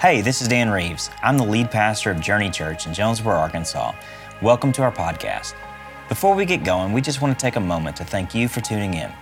[0.00, 1.10] Hey, this is Dan Reeves.
[1.22, 3.92] I'm the lead pastor of Journey Church in Jonesboro, Arkansas.
[4.40, 5.52] Welcome to our podcast.
[6.08, 8.62] Before we get going, we just want to take a moment to thank you for
[8.62, 9.12] tuning in.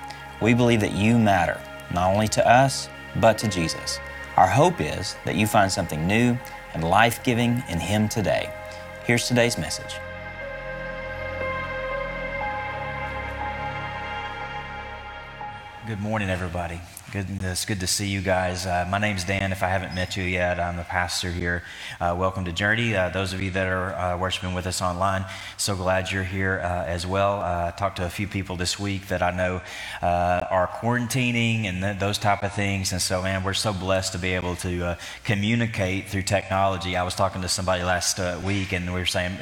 [0.41, 1.61] We believe that you matter,
[1.93, 3.99] not only to us, but to Jesus.
[4.37, 6.38] Our hope is that you find something new
[6.75, 8.48] and life giving in Him today.
[9.04, 9.96] Here's today's message.
[15.88, 16.80] Good morning, everybody.
[17.11, 18.66] Good, it's good to see you guys.
[18.66, 19.50] Uh, my name's Dan.
[19.50, 21.62] If I haven't met you yet, I'm the pastor here.
[21.98, 22.95] Uh, welcome to Journey.
[22.95, 25.24] Uh, those of you that are uh, worshiping with us online,
[25.56, 27.41] so glad you're here uh, as well.
[27.41, 29.62] Uh, I talked to a few people this week that I know
[30.02, 32.92] are quarantining and th- those type of things.
[32.92, 36.95] And so, man, we're so blessed to be able to communicate through technology.
[36.95, 39.33] I was talking to somebody last week, and we were saying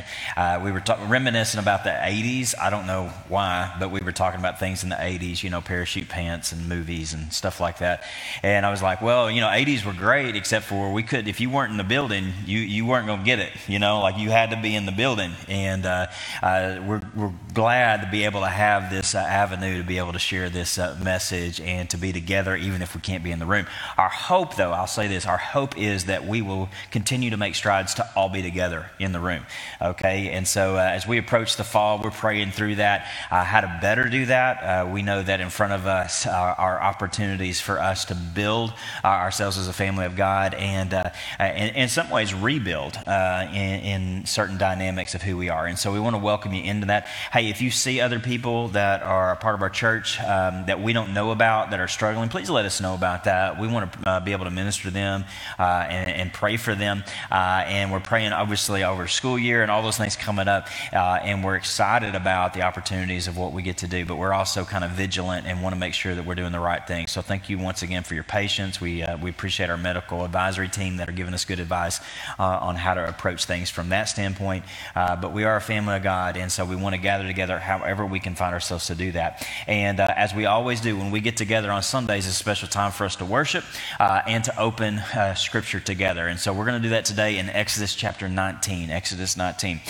[0.62, 2.55] we were ta- reminiscing about the 80s.
[2.56, 5.60] I don't know why, but we were talking about things in the 80s, you know,
[5.60, 8.05] parachute pants and movies and stuff stuff like that.
[8.42, 11.41] And I was like, well, you know, 80s were great, except for we could, if
[11.41, 14.19] you weren't in the building, you, you weren't going to get it, you know, like
[14.19, 15.33] you had to be in the building.
[15.48, 16.06] And uh,
[16.42, 20.12] uh, we're, we're glad to be able to have this uh, avenue to be able
[20.12, 23.39] to share this uh, message and to be together, even if we can't be in
[23.39, 23.67] the room.
[23.97, 27.55] Our hope, though, I'll say this our hope is that we will continue to make
[27.55, 29.45] strides to all be together in the room,
[29.80, 30.30] okay?
[30.30, 33.78] And so uh, as we approach the fall, we're praying through that, uh, how to
[33.80, 34.89] better do that.
[34.89, 38.72] we know that in front of us, our, our opportunity opportunities for us to build
[39.05, 43.47] uh, ourselves as a family of God and, uh, in, in, some ways, rebuild uh,
[43.52, 45.67] in, in, certain dynamics of who we are.
[45.67, 47.06] And so we want to welcome you into that.
[47.33, 50.80] Hey, if you see other people that are a part of our church um, that
[50.80, 53.61] we don't know about that are struggling, please let us know about that.
[53.61, 55.24] We want to uh, be able to minister to them
[55.58, 57.05] uh, and, and, pray for them.
[57.30, 60.69] Uh, and we're praying, obviously, over school year and all those things coming up.
[60.92, 64.64] and we're excited about the opportunities of what we get to do, but we're also
[64.64, 67.06] kind of vigilant and want to make sure that we're doing the right thing.
[67.06, 68.81] So thank thank you once again for your patience.
[68.81, 72.01] We, uh, we appreciate our medical advisory team that are giving us good advice
[72.39, 74.65] uh, on how to approach things from that standpoint.
[74.95, 77.59] Uh, but we are a family of God, and so we want to gather together
[77.59, 79.46] however we can find ourselves to do that.
[79.67, 82.69] And uh, as we always do, when we get together on Sundays, it's a special
[82.69, 83.64] time for us to worship
[84.01, 86.29] uh, and to open uh, Scripture together.
[86.29, 88.89] And so we're going to do that today in Exodus chapter 19.
[88.89, 89.83] Exodus 19.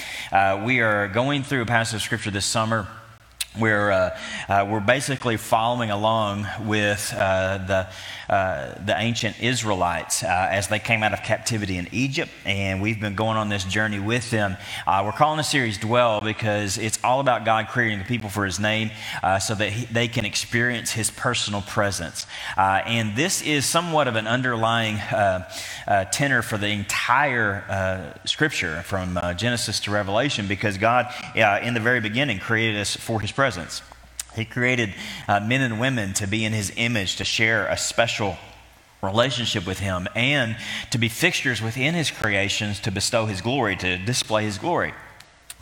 [0.64, 2.88] we are going through a passage of Scripture this summer
[3.58, 4.18] we're, uh,
[4.48, 7.88] uh, we're basically following along with uh, the,
[8.28, 13.00] uh, the ancient Israelites uh, as they came out of captivity in Egypt, and we've
[13.00, 14.56] been going on this journey with them.
[14.86, 18.44] Uh, we're calling the series Dwell because it's all about God creating the people for
[18.44, 18.90] His name
[19.22, 22.26] uh, so that he, they can experience His personal presence.
[22.56, 25.48] Uh, and this is somewhat of an underlying uh,
[26.10, 32.38] tenor for the entire scripture from Genesis to Revelation because God, in the very beginning,
[32.38, 33.82] created us for His presence.
[34.36, 34.94] He created
[35.26, 38.36] uh, men and women to be in his image, to share a special
[39.02, 40.56] relationship with him, and
[40.90, 44.92] to be fixtures within his creations to bestow his glory, to display his glory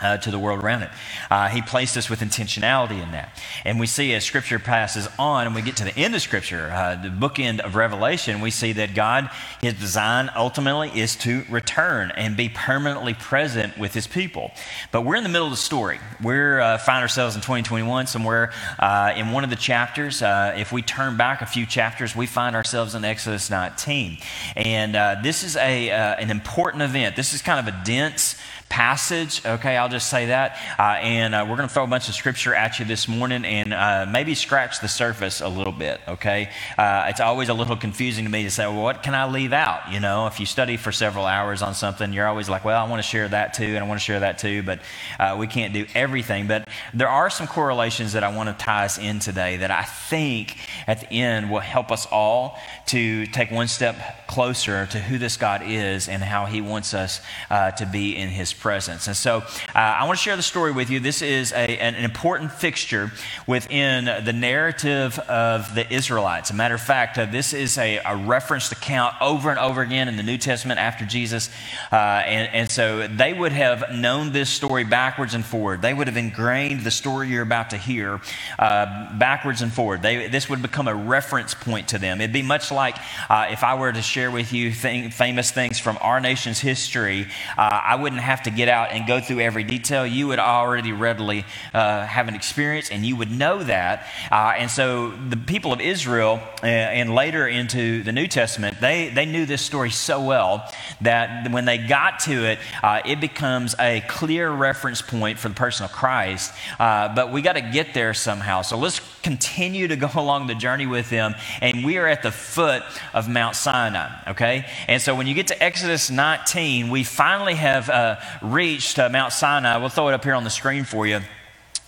[0.01, 0.91] uh, to the world around it.
[1.31, 3.41] Uh, he placed us with intentionality in that.
[3.65, 6.71] And we see as Scripture passes on and we get to the end of Scripture,
[6.73, 12.11] uh, the bookend of Revelation, we see that God, His design ultimately is to return
[12.17, 14.51] and be permanently present with His people.
[14.91, 16.01] But we're in the middle of the story.
[16.23, 20.23] We uh, find ourselves in 2021 somewhere uh, in one of the chapters.
[20.23, 24.19] Uh, if we turn back a few chapters, we find ourselves in Exodus 19.
[24.57, 27.17] And this is a, an important event.
[27.17, 28.37] This is kind of a dense,
[28.69, 29.45] passage.
[29.45, 30.59] Okay, I'll just say that.
[30.79, 33.45] Uh, and uh, we're going to throw a bunch of scripture at you this morning
[33.45, 36.01] and uh, maybe scratch the surface a little bit.
[36.09, 39.31] Okay, uh, it's always a little confusing to me to say, well, what can I
[39.31, 39.93] leave out?
[39.93, 42.89] You know, if you study for several hours on something, you're always like, well, I
[42.89, 44.81] want to share that too, and I want to share that too, but
[45.21, 46.47] uh, we can't do everything.
[46.47, 49.83] But there are some correlations that I want to tie us in today that I
[49.83, 55.19] think at the end will help us all to take one step closer to who
[55.19, 57.21] this God is and how He wants us
[57.51, 59.07] uh, to be in His presence.
[59.07, 59.45] And so uh,
[59.75, 61.01] I want to share the story with you.
[61.01, 63.11] This is a, an, important fixture
[63.47, 66.51] within the narrative of the Israelites.
[66.51, 69.83] As a matter of fact, uh, this is a, a, referenced account over and over
[69.83, 71.51] again in the New Testament after Jesus.
[71.93, 75.83] Uh, and, and so they would have known this story backwards and forward.
[75.83, 78.21] They would have ingrained the story you're about to hear
[78.59, 80.03] uh, backwards and forward.
[80.03, 82.21] They, this would become a reference point to them.
[82.21, 82.97] It'd be much like
[83.29, 87.27] uh, if I were to share with you thing, famous things from our nation's history,
[87.59, 90.07] uh, I wouldn't have to get out and go through every detail.
[90.07, 94.07] You would already readily uh, have an experience and you would know that.
[94.31, 99.09] Uh, and so the people of Israel uh, and later into the New Testament, they,
[99.09, 100.71] they knew this story so well
[101.01, 105.55] that when they got to it, uh, it becomes a clear reference point for the
[105.55, 106.53] person of Christ.
[106.79, 108.63] Uh, but we got to get there somehow.
[108.63, 111.35] So let's continue to go along the journey with them.
[111.61, 112.83] And we are at the foot
[113.13, 114.67] of Mount Sinai, okay?
[114.87, 119.33] And so when you get to Exodus 19, we finally have uh, reached uh, Mount
[119.33, 119.77] Sinai.
[119.79, 121.21] We'll throw it up here on the screen for you.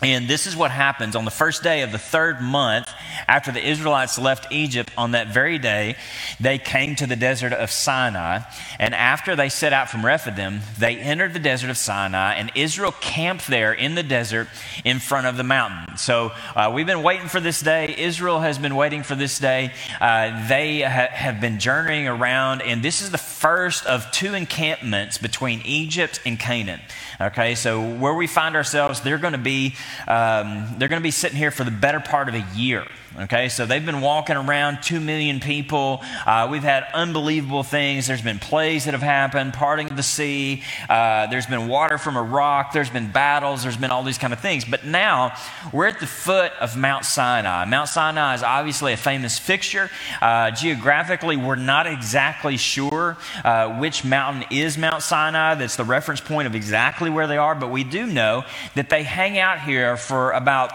[0.02, 2.86] And this is what happens on the first day of the third month
[3.26, 4.90] after the Israelites left Egypt.
[4.98, 5.96] On that very day,
[6.38, 8.40] they came to the desert of Sinai.
[8.78, 12.92] And after they set out from Rephidim, they entered the desert of Sinai, and Israel
[13.00, 14.48] camped there in the desert
[14.84, 15.96] in front of the mountain.
[15.96, 17.94] So uh, we've been waiting for this day.
[17.96, 19.72] Israel has been waiting for this day.
[19.98, 25.16] Uh, they ha- have been journeying around, and this is the first of two encampments
[25.16, 26.80] between Egypt and Canaan.
[27.18, 29.74] Okay, so where we find ourselves, they're going to be
[30.08, 32.86] um, they're going to be sitting here for the better part of a year.
[33.18, 36.02] Okay, so they've been walking around, two million people.
[36.26, 38.06] Uh, we've had unbelievable things.
[38.06, 40.62] There's been plagues that have happened, parting of the sea.
[40.86, 42.72] Uh, there's been water from a rock.
[42.72, 43.62] There's been battles.
[43.62, 44.66] There's been all these kind of things.
[44.66, 45.32] But now
[45.72, 47.64] we're at the foot of Mount Sinai.
[47.64, 49.90] Mount Sinai is obviously a famous fixture.
[50.20, 55.54] Uh, geographically, we're not exactly sure uh, which mountain is Mount Sinai.
[55.54, 57.54] That's the reference point of exactly where they are.
[57.54, 60.70] But we do know that they hang out here for about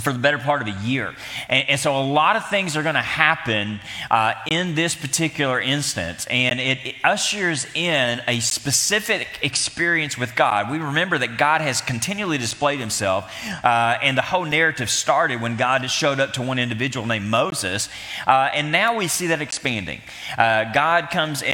[0.00, 1.14] for the better part of a year.
[1.48, 3.80] And, and so a lot of things are going to happen
[4.10, 10.70] uh, in this particular instance, and it, it, ushers in a specific experience with God.
[10.70, 13.32] We remember that God has continually displayed himself,
[13.62, 17.88] uh, and the whole narrative started when God showed up to one individual named Moses,
[18.26, 20.00] uh, and now we see that expanding.
[20.36, 21.48] Uh, God comes in,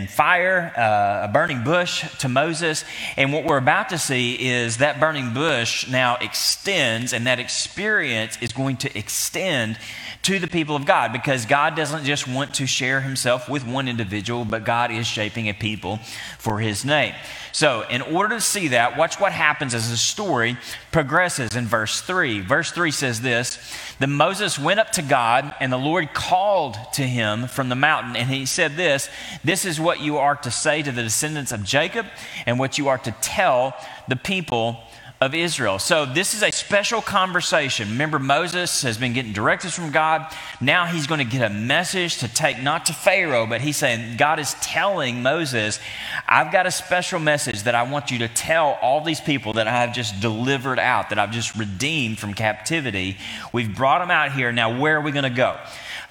[0.00, 2.84] in fire, uh, a burning bush to Moses,
[3.16, 7.79] and what we're about to see is that burning bush now extends, and that experience
[7.80, 9.78] experience is going to extend
[10.22, 13.88] to the people of God because God doesn't just want to share himself with one
[13.88, 15.98] individual, but God is shaping a people
[16.38, 17.14] for his name.
[17.52, 20.58] So, in order to see that, watch what happens as the story
[20.92, 22.40] progresses in verse 3.
[22.42, 23.58] Verse 3 says this
[23.98, 28.14] Then Moses went up to God, and the Lord called to him from the mountain,
[28.14, 29.08] and he said this
[29.42, 32.04] This is what you are to say to the descendants of Jacob,
[32.44, 33.74] and what you are to tell
[34.06, 34.78] the people
[35.20, 35.78] of Israel.
[35.78, 37.90] So, this is a special conversation.
[37.90, 40.34] Remember, Moses has been getting directives from God.
[40.62, 44.16] Now he's going to get a message to take not to Pharaoh, but he's saying,
[44.16, 45.78] God is telling Moses,
[46.26, 49.68] I've got a special message that I want you to tell all these people that
[49.68, 53.18] I have just delivered out, that I've just redeemed from captivity.
[53.52, 54.52] We've brought them out here.
[54.52, 55.58] Now, where are we going to go?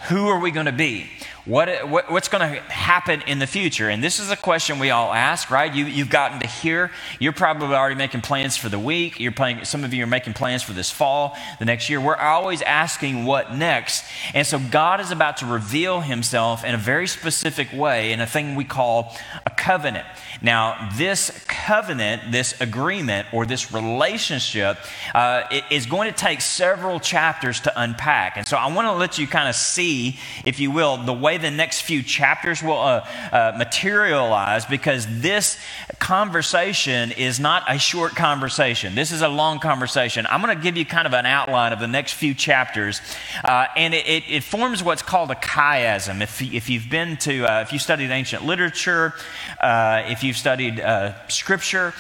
[0.10, 1.10] Who are we going to be?
[1.46, 3.90] What, what, what's going to happen in the future?
[3.90, 5.74] And this is a question we all ask, right?
[5.74, 6.92] You, you've gotten to here.
[7.20, 9.20] You're probably already making plans for the week.
[9.20, 12.00] You're playing, some of you are making plans for this fall, the next year.
[12.00, 14.04] We're always asking what next.
[14.34, 18.28] And so God is about to reveal himself in a very specific way in a
[18.28, 19.16] thing we call
[19.46, 20.06] a covenant.
[20.42, 24.78] Now, this covenant, this agreement, or this relationship
[25.16, 28.38] uh, is going to take several chapters to unpack.
[28.38, 31.39] And so I want to let you kind of see, if you will, the way
[31.42, 35.58] the next few chapters will uh, uh, materialize because this
[36.00, 38.96] conversation is not a short conversation.
[38.96, 40.26] This is a long conversation.
[40.30, 43.02] I'm going to give you kind of an outline of the next few chapters,
[43.44, 46.22] uh, and it, it, it, forms what's called a chiasm.
[46.22, 49.14] If, if you've been to, uh, if you studied ancient literature,
[49.60, 51.94] uh, if you've studied uh, scripture,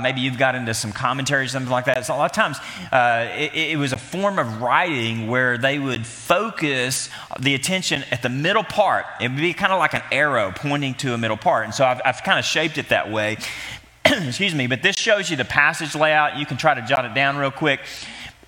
[0.00, 2.06] maybe you've got into some commentaries, something like that.
[2.06, 2.58] So a lot of times
[2.92, 7.08] it, it was a form of writing where they would focus
[7.40, 9.06] the attention at the middle part.
[9.20, 11.64] It would be kind of like an arrow pointing to a middle part.
[11.64, 13.38] And so I've, I've kind of shaped it that way.
[14.04, 16.36] Excuse me, but this shows you the passage layout.
[16.36, 17.80] You can try to jot it down real quick.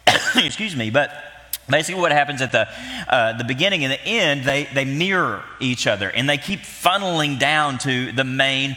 [0.36, 1.10] Excuse me, but
[1.68, 2.68] basically what happens at the,
[3.08, 7.38] uh, the beginning and the end, they, they mirror each other and they keep funneling
[7.38, 8.76] down to the main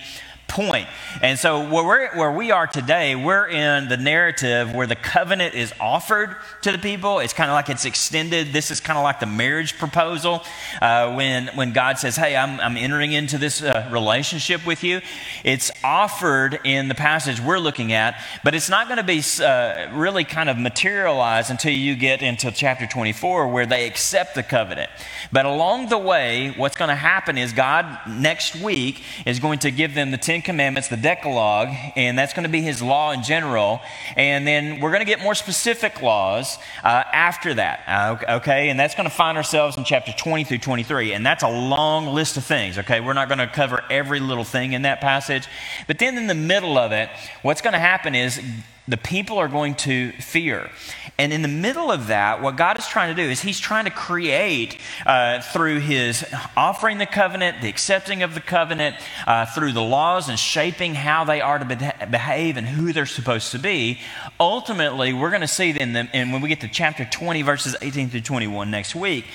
[0.51, 0.87] point.
[1.21, 5.55] And so, where, we're, where we are today, we're in the narrative where the covenant
[5.55, 7.19] is offered to the people.
[7.19, 8.51] It's kind of like it's extended.
[8.51, 10.43] This is kind of like the marriage proposal
[10.81, 14.99] uh, when, when God says, Hey, I'm, I'm entering into this uh, relationship with you.
[15.45, 19.97] It's offered in the passage we're looking at, but it's not going to be uh,
[19.97, 24.91] really kind of materialized until you get into chapter 24 where they accept the covenant.
[25.31, 29.71] But along the way, what's going to happen is God next week is going to
[29.71, 33.23] give them the Ten Commandments, the Decalogue, and that's going to be his law in
[33.23, 33.81] general.
[34.15, 38.69] And then we're going to get more specific laws uh, after that, uh, okay?
[38.69, 41.13] And that's going to find ourselves in chapter 20 through 23.
[41.13, 42.99] And that's a long list of things, okay?
[42.99, 45.47] We're not going to cover every little thing in that passage.
[45.87, 47.09] But then in the middle of it,
[47.41, 48.41] what's going to happen is
[48.87, 50.69] the people are going to fear.
[51.17, 53.85] And in the middle of that, what God is trying to do is He's trying
[53.85, 56.25] to create uh, through His
[56.57, 58.95] offering the covenant, the accepting of the covenant,
[59.27, 63.05] uh, through the laws and shaping how they are to be- behave and who they're
[63.05, 63.99] supposed to be.
[64.39, 67.75] Ultimately, we're going to see in the, and when we get to chapter 20, verses
[67.81, 69.25] 18 through 21 next week,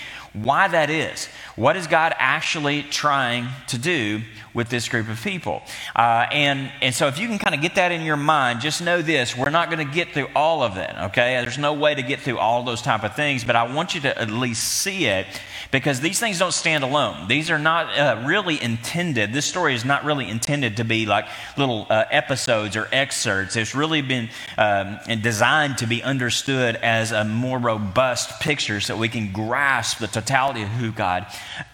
[0.43, 1.29] why that is.
[1.57, 4.21] What is God actually trying to do
[4.53, 5.63] with this group of people?
[5.95, 8.83] Uh, and, and so, if you can kind of get that in your mind, just
[8.83, 11.41] know this we're not going to get through all of it, okay?
[11.41, 14.01] There's no way to get through all those type of things, but I want you
[14.03, 15.27] to at least see it
[15.71, 17.29] because these things don't stand alone.
[17.29, 21.27] These are not uh, really intended, this story is not really intended to be like
[21.57, 23.57] little uh, episodes or excerpts.
[23.57, 29.09] It's really been um, designed to be understood as a more robust picture so we
[29.09, 31.27] can grasp the totality of who God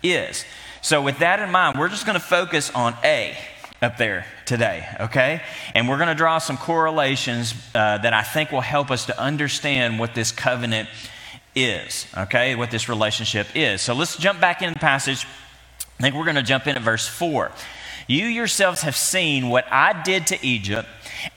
[0.02, 0.44] is.
[0.80, 3.37] So, with that in mind, we're just going to focus on A
[3.82, 5.42] up there today, okay?
[5.75, 9.20] And we're going to draw some correlations uh, that I think will help us to
[9.20, 10.88] understand what this covenant
[11.54, 12.54] is, okay?
[12.54, 13.82] What this relationship is.
[13.82, 15.26] So let's jump back in the passage.
[15.99, 17.50] I think we're going to jump in at verse 4.
[18.09, 20.88] You yourselves have seen what I did to Egypt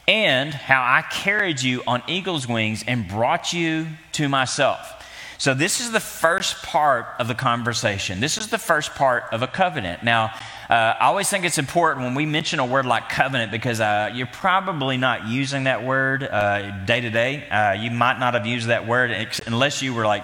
[0.07, 4.91] and how I carried you on eagle's wings and brought you to myself.
[5.37, 8.21] So, this is the first part of the conversation.
[8.21, 10.01] This is the first part of a covenant.
[10.01, 10.33] Now,
[10.69, 14.09] uh, I always think it's important when we mention a word like covenant because uh,
[14.13, 17.47] you're probably not using that word uh, day to day.
[17.49, 19.11] Uh, you might not have used that word
[19.45, 20.23] unless you were like,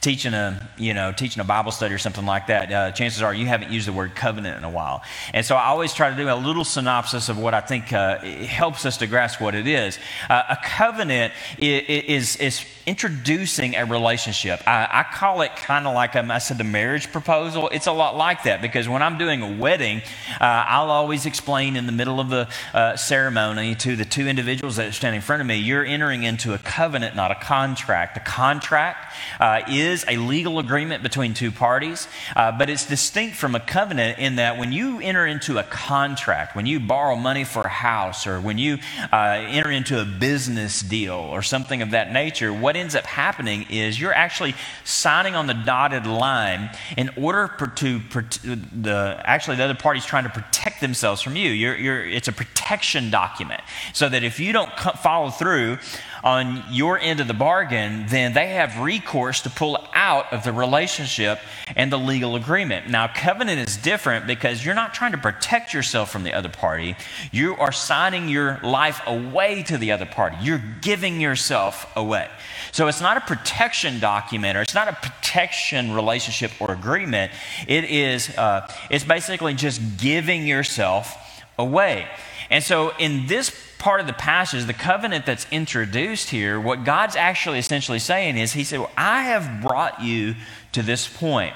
[0.00, 3.32] teaching a you know teaching a bible study or something like that uh, chances are
[3.32, 5.02] you haven't used the word covenant in a while.
[5.32, 8.18] And so i always try to do a little synopsis of what i think uh,
[8.18, 9.98] helps us to grasp what it is.
[10.28, 14.60] Uh, a covenant is, is introducing a relationship.
[14.66, 17.68] I, I call it kind of like i said the marriage proposal.
[17.70, 20.02] It's a lot like that because when i'm doing a wedding
[20.40, 24.76] uh, i'll always explain in the middle of the uh, ceremony to the two individuals
[24.76, 28.16] that stand in front of me you're entering into a covenant not a contract.
[28.16, 33.36] A contract uh, is is a legal agreement between two parties, uh, but it's distinct
[33.36, 37.44] from a covenant in that when you enter into a contract, when you borrow money
[37.44, 38.78] for a house, or when you
[39.12, 43.64] uh, enter into a business deal or something of that nature, what ends up happening
[43.70, 49.74] is you're actually signing on the dotted line in order to, the actually the other
[49.74, 51.50] party's trying to protect themselves from you.
[51.50, 55.78] You're, you're, it's a protection document so that if you don't follow through
[56.24, 60.52] on your end of the bargain, then they have recourse to pull out of the
[60.54, 61.38] relationship
[61.76, 62.88] and the legal agreement.
[62.88, 66.96] Now, covenant is different because you're not trying to protect yourself from the other party.
[67.30, 70.38] You are signing your life away to the other party.
[70.40, 72.30] You're giving yourself away.
[72.72, 77.32] So it's not a protection document or it's not a protection relationship or agreement.
[77.68, 81.18] It is, uh, it's basically just giving yourself
[81.58, 82.08] away.
[82.50, 83.50] And so in this
[83.84, 88.54] part of the passage, the covenant that's introduced here, what God's actually essentially saying is,
[88.54, 90.36] He said, well, I have brought you
[90.72, 91.52] to this point.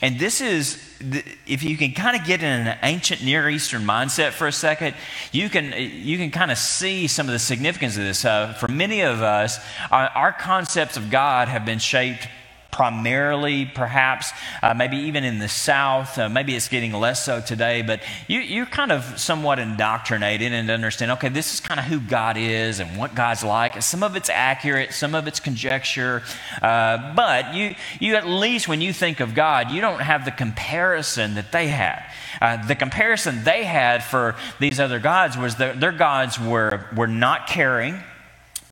[0.00, 0.80] And this is,
[1.44, 4.94] if you can kind of get in an ancient Near Eastern mindset for a second,
[5.32, 8.24] you can, you can kind of see some of the significance of this.
[8.24, 9.58] Uh, for many of us,
[9.90, 12.28] our, our concepts of God have been shaped
[12.72, 16.18] primarily, perhaps, uh, maybe even in the South.
[16.18, 20.70] Uh, maybe it's getting less so today, but you, you're kind of somewhat indoctrinated and
[20.70, 23.80] understand okay, this is kind of who God is and what God's like.
[23.82, 26.22] Some of it's accurate, some of it's conjecture,
[26.62, 30.30] uh, but you, you at least, when you think of God, you don't have the
[30.30, 32.02] comparison that they had.
[32.40, 37.06] Uh, the comparison they had for these other gods was that their gods were, were
[37.06, 38.02] not caring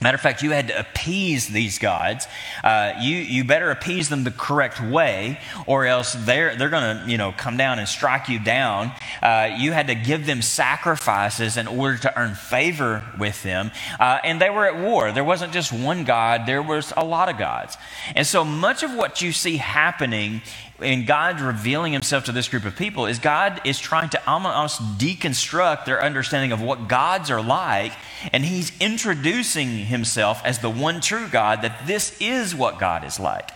[0.03, 2.27] Matter of fact, you had to appease these gods.
[2.65, 7.11] Uh, you, you better appease them the correct way, or else they're, they're going to
[7.11, 8.93] you know, come down and strike you down.
[9.23, 13.73] Uh, you had to give them sacrifices in order to earn favor with them.
[13.99, 15.13] Uh, and they were at war.
[15.13, 17.77] There wasn't just one God, there was a lot of gods.
[18.15, 20.41] And so much of what you see happening
[20.83, 24.81] and God revealing himself to this group of people is God is trying to almost
[24.99, 27.93] deconstruct their understanding of what gods are like.
[28.33, 33.21] And he's introducing himself as the one true God, that this is what God is
[33.21, 33.51] like.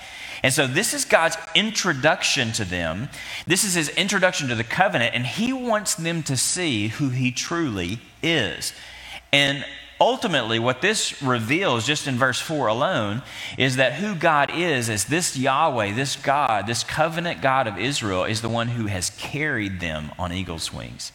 [0.44, 3.08] And so this is God's introduction to them.
[3.46, 7.32] This is his introduction to the covenant, and he wants them to see who he
[7.32, 8.74] truly is.
[9.32, 9.64] And
[9.98, 13.22] ultimately, what this reveals, just in verse 4 alone,
[13.56, 18.24] is that who God is, is this Yahweh, this God, this covenant God of Israel,
[18.24, 21.10] is the one who has carried them on eagle's wings.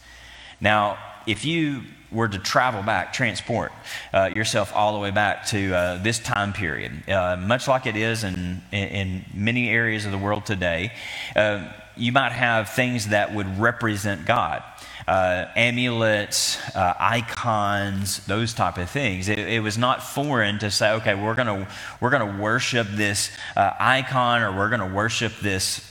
[0.60, 3.72] Now, if you were to travel back, transport
[4.12, 7.96] uh, yourself all the way back to uh, this time period, uh, much like it
[7.96, 10.92] is in, in, many areas of the world today,
[11.36, 14.62] uh, you might have things that would represent God.
[15.08, 19.28] Uh, amulets, uh, icons, those type of things.
[19.28, 21.66] It, it, was not foreign to say, okay, we're gonna
[22.00, 25.89] we're gonna worship this icon or we're gonna worship this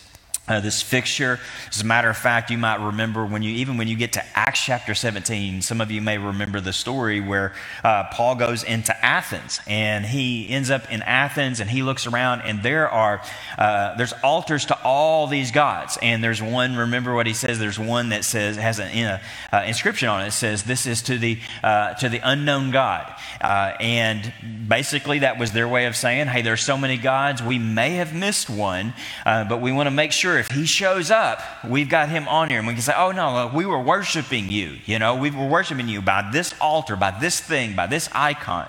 [0.50, 1.40] uh, this fixture.
[1.70, 4.26] As a matter of fact, you might remember when you, even when you get to
[4.38, 7.54] Acts chapter 17, some of you may remember the story where
[7.84, 12.42] uh, Paul goes into Athens and he ends up in Athens and he looks around
[12.42, 13.22] and there are,
[13.58, 15.98] uh, there's altars to all these gods.
[16.02, 19.20] And there's one, remember what he says, there's one that says, has an
[19.54, 20.28] uh, inscription on it.
[20.28, 23.14] It says, this is to the, uh, to the unknown God.
[23.40, 24.34] Uh, and
[24.68, 28.16] basically that was their way of saying, hey, there's so many gods, we may have
[28.16, 32.28] missed one, but we want to make sure if he shows up, we've got him
[32.28, 34.78] on here, and we can say, oh, no, uh, we were worshiping you.
[34.86, 38.68] You know, we were worshiping you by this altar, by this thing, by this icon.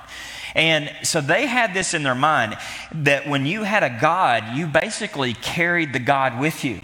[0.54, 2.56] And so they had this in their mind
[2.92, 6.80] that when you had a God, you basically carried the God with you.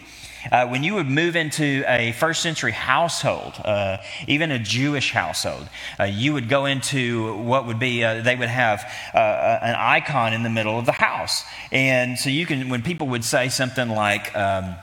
[0.51, 5.69] Uh, when you would move into a first century household, uh, even a Jewish household,
[5.99, 8.85] uh, you would go into what would be, uh, they would have
[9.15, 11.45] uh, uh, an icon in the middle of the house.
[11.73, 14.77] And so you can, when people would say something like, um,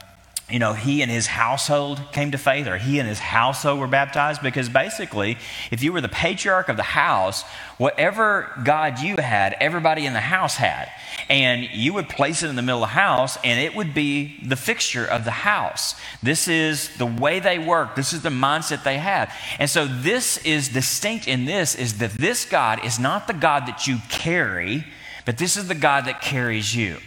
[0.49, 3.87] you know, he and his household came to faith, or he and his household were
[3.87, 4.41] baptized.
[4.41, 5.37] Because basically,
[5.71, 7.43] if you were the patriarch of the house,
[7.77, 10.89] whatever God you had, everybody in the house had.
[11.29, 14.37] And you would place it in the middle of the house, and it would be
[14.43, 15.95] the fixture of the house.
[16.21, 19.33] This is the way they work, this is the mindset they have.
[19.59, 23.65] And so, this is distinct in this is that this God is not the God
[23.67, 24.85] that you carry,
[25.25, 26.97] but this is the God that carries you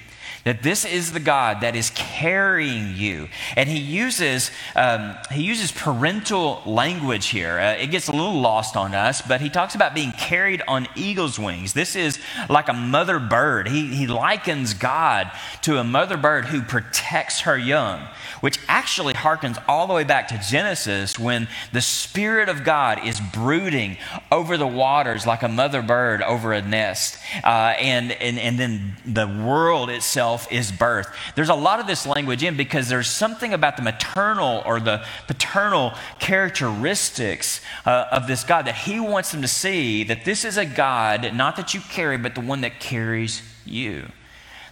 [0.47, 3.29] that this is the God that is carrying you.
[3.57, 7.59] And he uses, um, he uses parental language here.
[7.59, 10.87] Uh, it gets a little lost on us, but he talks about being carried on
[10.95, 11.73] eagle's wings.
[11.73, 13.67] This is like a mother bird.
[13.67, 18.07] He, he likens God to a mother bird who protects her young
[18.41, 23.21] which actually harkens all the way back to Genesis when the Spirit of God is
[23.21, 23.97] brooding
[24.31, 27.19] over the waters like a mother bird over a nest.
[27.43, 31.09] Uh, and, and, and then the world itself is birth.
[31.35, 35.05] There's a lot of this language in because there's something about the maternal or the
[35.27, 40.57] paternal characteristics uh, of this God that He wants them to see that this is
[40.57, 44.07] a God, not that you carry, but the one that carries you.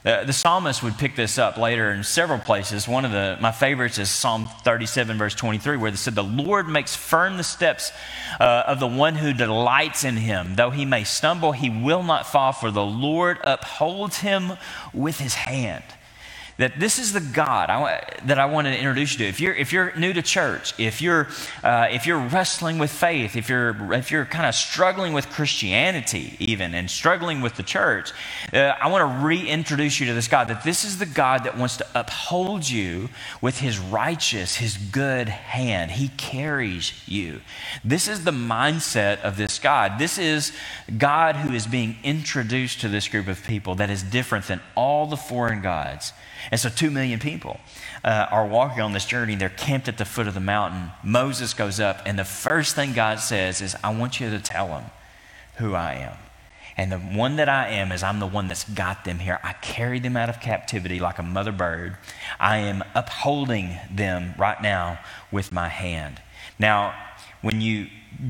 [0.05, 2.87] The, the, psalmist would pick this up later in several places.
[2.87, 6.69] One of the, my favorites is Psalm 37, verse 23, where they said, The Lord
[6.69, 7.91] makes firm the steps
[8.39, 10.57] uh, of the one who delights in him.
[10.57, 14.53] Though he may stumble, he will not fall, for the Lord upholds him
[14.93, 15.85] with his hand
[16.57, 19.25] that this is the God I, that I want to introduce you to.
[19.27, 21.29] If you're, if you're new to church, if you're,
[21.63, 26.37] uh, if you're wrestling with faith, if you're, if you're kind of struggling with Christianity
[26.39, 28.13] even and struggling with the church,
[28.53, 31.59] uh, I want to reintroduce you to this God, that this is the God that
[31.59, 33.09] wants to uphold you
[33.41, 35.93] with his righteous, his good hand.
[35.93, 37.41] He carries you.
[37.85, 39.99] This is the mindset of this God.
[39.99, 40.53] This is
[40.97, 45.07] God who is being introduced to this group of people that is different than all
[45.07, 46.13] the foreign gods.
[46.51, 47.61] And so, two million people
[48.05, 49.35] uh, are walking on this journey.
[49.35, 50.91] They're camped at the foot of the mountain.
[51.03, 54.69] Moses goes up, and the first thing God says is, I want you to tell
[54.69, 54.85] them
[55.57, 56.17] who I am.
[56.77, 59.39] And the one that I am is I'm the one that's got them here.
[59.43, 61.97] I carried them out of captivity like a mother bird.
[62.41, 64.99] I am upholding them right now
[65.31, 66.21] with my hand.
[66.59, 66.95] Now,
[67.43, 67.87] when you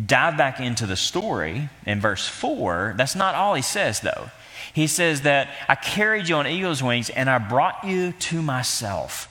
[0.06, 4.30] dive back into the story in verse 4, that's not all he says, though.
[4.74, 9.30] He says that I carried you on eagle's wings and I brought you to myself.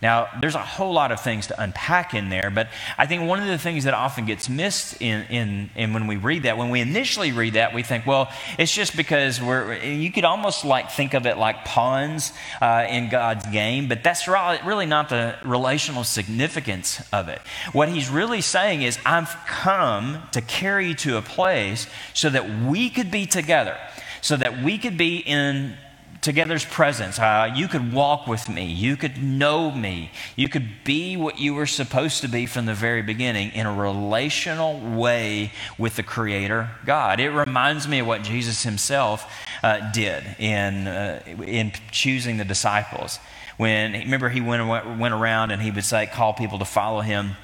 [0.00, 3.40] Now, there's a whole lot of things to unpack in there, but I think one
[3.40, 6.68] of the things that often gets missed in, in, in when we read that, when
[6.68, 10.90] we initially read that, we think, well, it's just because we're, you could almost like
[10.90, 16.04] think of it like pawns uh, in God's game, but that's really not the relational
[16.04, 17.40] significance of it.
[17.72, 22.48] What he's really saying is, I've come to carry you to a place so that
[22.64, 23.78] we could be together
[24.24, 25.76] so that we could be in
[26.22, 27.18] together's presence.
[27.18, 28.64] Uh, you could walk with me.
[28.64, 30.10] You could know me.
[30.34, 33.74] You could be what you were supposed to be from the very beginning in a
[33.74, 37.20] relational way with the Creator God.
[37.20, 39.30] It reminds me of what Jesus Himself
[39.62, 43.18] uh, did in, uh, in choosing the disciples.
[43.58, 44.66] When, remember, He went,
[44.98, 47.36] went around and He would say, call people to follow Him.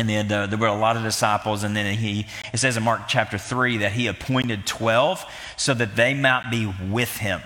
[0.00, 1.62] And then uh, there were a lot of disciples.
[1.62, 5.22] And then he, it says in Mark chapter 3 that he appointed 12
[5.58, 7.42] so that they might be with him.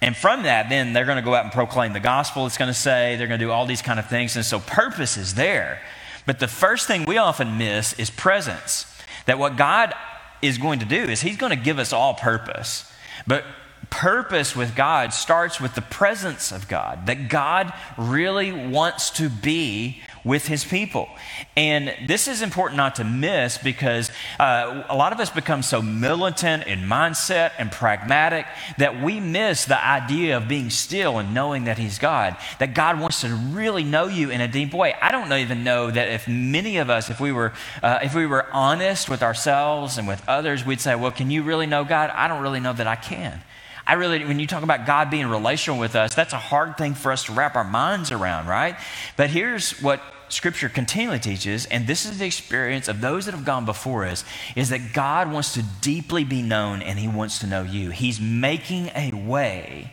[0.00, 2.66] And from that, then they're going to go out and proclaim the gospel, it's going
[2.70, 3.14] to say.
[3.14, 4.34] They're going to do all these kind of things.
[4.34, 5.80] And so purpose is there.
[6.26, 8.92] But the first thing we often miss is presence.
[9.26, 9.94] That what God
[10.42, 12.92] is going to do is he's going to give us all purpose.
[13.24, 13.44] But
[13.88, 20.02] purpose with God starts with the presence of God, that God really wants to be
[20.24, 21.08] with his people.
[21.56, 25.82] And this is important not to miss because uh, a lot of us become so
[25.82, 28.46] militant in mindset and pragmatic
[28.78, 33.00] that we miss the idea of being still and knowing that he's God, that God
[33.00, 34.94] wants to really know you in a deep way.
[35.00, 38.26] I don't even know that if many of us, if we were, uh, if we
[38.26, 42.10] were honest with ourselves and with others, we'd say, well, can you really know God?
[42.10, 43.42] I don't really know that I can.
[43.86, 46.94] I really, when you talk about God being relational with us, that's a hard thing
[46.94, 48.76] for us to wrap our minds around, right?
[49.16, 53.44] But here's what Scripture continually teaches, and this is the experience of those that have
[53.44, 54.24] gone before us,
[54.56, 57.90] is that God wants to deeply be known and He wants to know you.
[57.90, 59.92] He's making a way.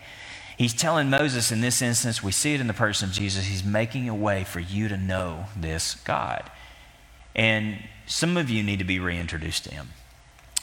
[0.58, 3.64] He's telling Moses in this instance, we see it in the person of Jesus, He's
[3.64, 6.50] making a way for you to know this God.
[7.36, 9.90] And some of you need to be reintroduced to Him.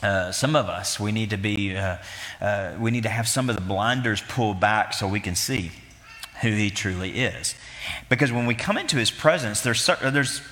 [0.02, 1.96] Uh, some of us, we need to be, uh,
[2.40, 5.70] uh, we need to have some of the blinders pulled back so we can see
[6.42, 7.54] who he truly is.
[8.09, 10.42] Because when we come into his presence, there's, there's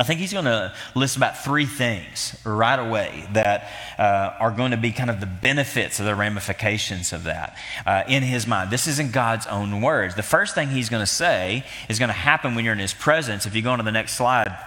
[0.00, 4.72] I think he's going to list about three things right away that uh, are going
[4.72, 8.72] to be kind of the benefits of the ramifications of that uh, in his mind.
[8.72, 10.16] This is in God's own words.
[10.16, 12.94] The first thing he's going to say is going to happen when you're in his
[12.94, 13.46] presence.
[13.46, 14.58] If you go on to the next slide,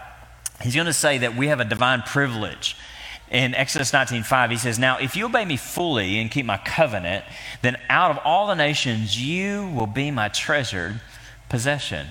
[0.61, 2.77] he's going to say that we have a divine privilege
[3.31, 7.25] in Exodus 19:5 he says, "Now if you obey me fully and keep my covenant,
[7.61, 10.99] then out of all the nations you will be my treasured
[11.49, 12.07] possession."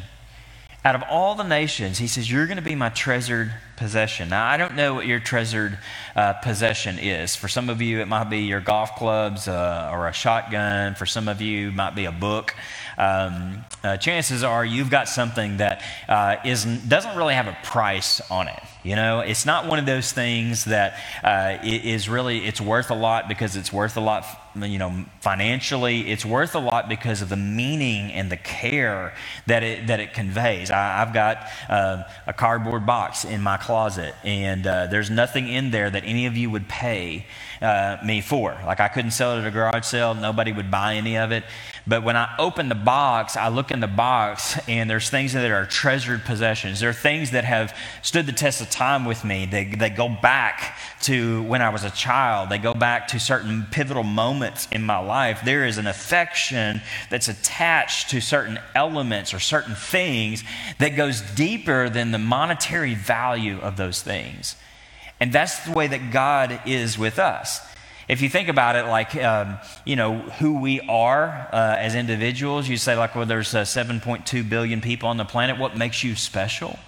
[0.86, 4.28] Out of all the nations, he says, You're going to be my treasured possession.
[4.28, 5.78] Now, I don't know what your treasured
[6.14, 7.34] uh, possession is.
[7.34, 10.94] For some of you, it might be your golf clubs uh, or a shotgun.
[10.94, 12.54] For some of you, it might be a book
[12.98, 18.48] um, uh, chances are you've got something that uh, doesn't really have a price on
[18.48, 18.62] it.
[18.84, 22.94] You know, it's not one of those things that uh, is really it's worth a
[22.94, 24.26] lot because it's worth a lot.
[24.56, 29.12] You know, financially, it's worth a lot because of the meaning and the care
[29.46, 30.70] that it that it conveys.
[30.70, 35.72] I, have got uh, a cardboard box in my closet, and uh, there's nothing in
[35.72, 37.26] there that any of you would pay
[37.60, 38.56] uh, me for.
[38.64, 41.42] Like I couldn't sell it at a garage sale; nobody would buy any of it.
[41.86, 45.50] But when I open the box, I look in the box and there's things that
[45.50, 46.80] are treasured possessions.
[46.80, 49.44] There are things that have stood the test of time with me.
[49.44, 53.66] They, they go back to when I was a child, they go back to certain
[53.70, 55.40] pivotal moments in my life.
[55.44, 56.80] There is an affection
[57.10, 60.44] that's attached to certain elements or certain things
[60.78, 64.56] that goes deeper than the monetary value of those things.
[65.20, 67.60] And that's the way that God is with us.
[68.08, 72.68] If you think about it, like, um, you know, who we are uh, as individuals,
[72.68, 75.58] you say, like, well, there's uh, 7.2 billion people on the planet.
[75.58, 76.78] What makes you special?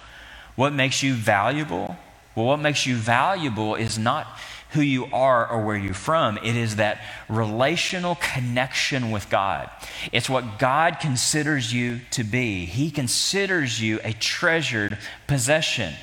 [0.56, 1.96] What makes you valuable?
[2.34, 4.26] Well, what makes you valuable is not
[4.70, 6.38] who you are or where you're from.
[6.38, 9.70] It is that relational connection with God.
[10.12, 12.64] It's what God considers you to be.
[12.64, 15.94] He considers you a treasured possession.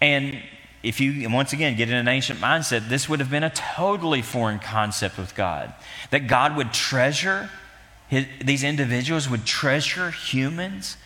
[0.00, 0.42] And
[0.82, 4.22] if you, once again, get in an ancient mindset, this would have been a totally
[4.22, 5.74] foreign concept with God.
[6.10, 7.50] That God would treasure,
[8.08, 10.96] his, these individuals would treasure humans.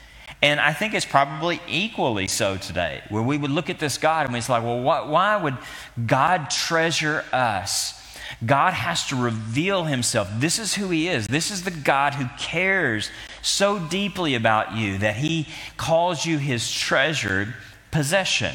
[0.43, 4.27] And I think it's probably equally so today, where we would look at this God
[4.27, 5.57] and it's like, well, why, why would
[6.05, 7.99] God treasure us?
[8.45, 10.29] God has to reveal himself.
[10.39, 11.29] This is who he is.
[11.29, 16.71] This is the God who cares so deeply about you that he calls you his
[16.71, 17.55] treasured
[17.93, 18.55] possession.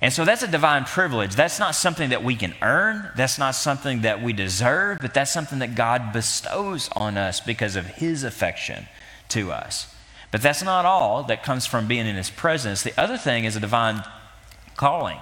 [0.00, 1.36] And so that's a divine privilege.
[1.36, 5.32] That's not something that we can earn, that's not something that we deserve, but that's
[5.32, 8.86] something that God bestows on us because of His affection
[9.28, 9.91] to us.
[10.32, 12.82] But that's not all that comes from being in His presence.
[12.82, 14.02] The other thing is a divine
[14.76, 15.20] calling.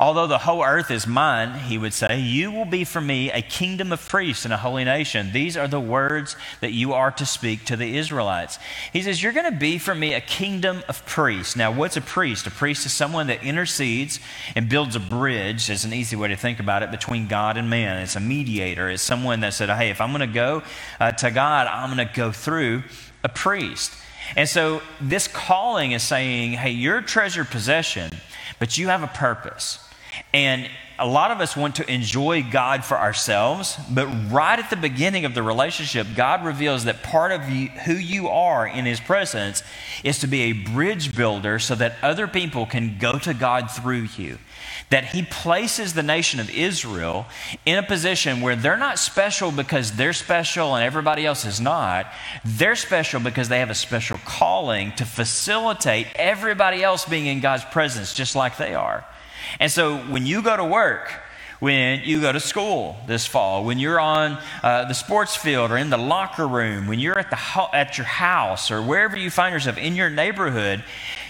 [0.00, 3.42] Although the whole earth is mine, he would say, you will be for me a
[3.42, 5.32] kingdom of priests and a holy nation.
[5.32, 8.58] These are the words that you are to speak to the Israelites.
[8.94, 11.54] He says, You're going to be for me a kingdom of priests.
[11.54, 12.46] Now, what's a priest?
[12.46, 14.20] A priest is someone that intercedes
[14.56, 17.68] and builds a bridge, is an easy way to think about it, between God and
[17.68, 17.98] man.
[17.98, 18.88] It's a mediator.
[18.88, 20.62] It's someone that said, Hey, if I'm going to go
[20.98, 22.84] uh, to God, I'm going to go through
[23.22, 23.92] a priest.
[24.36, 28.10] And so this calling is saying, Hey, you're a treasured possession,
[28.58, 29.78] but you have a purpose.
[30.32, 30.68] And
[31.00, 35.24] a lot of us want to enjoy God for ourselves, but right at the beginning
[35.24, 39.62] of the relationship, God reveals that part of you, who you are in His presence
[40.04, 44.08] is to be a bridge builder so that other people can go to God through
[44.18, 44.38] you.
[44.90, 47.26] That He places the nation of Israel
[47.64, 52.12] in a position where they're not special because they're special and everybody else is not.
[52.44, 57.64] They're special because they have a special calling to facilitate everybody else being in God's
[57.64, 59.06] presence just like they are.
[59.58, 61.12] And so when you go to work,
[61.60, 65.76] when you go to school this fall, when you're on uh, the sports field or
[65.76, 69.30] in the locker room, when you're at, the ho- at your house or wherever you
[69.30, 70.82] find yourself in your neighborhood,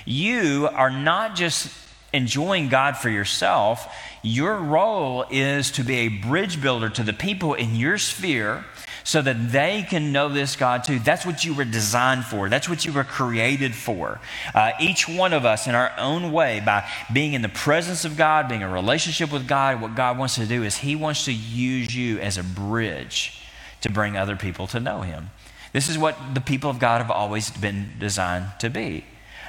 [0.05, 1.73] you are not just
[2.13, 3.93] enjoying God for yourself.
[4.23, 8.65] Your role is to be a bridge builder to the people in your sphere
[9.05, 10.99] so that they can know this God too.
[10.99, 14.21] That's what you were designed for, that's what you were created for.
[14.55, 18.17] Uh, each one of us, in our own way, by being in the presence of
[18.17, 21.25] God, being in a relationship with God, what God wants to do is He wants
[21.25, 23.41] to use you as a bridge
[23.81, 25.31] to bring other people to know Him.
[25.73, 29.05] This is what the people of God have always been designed to be.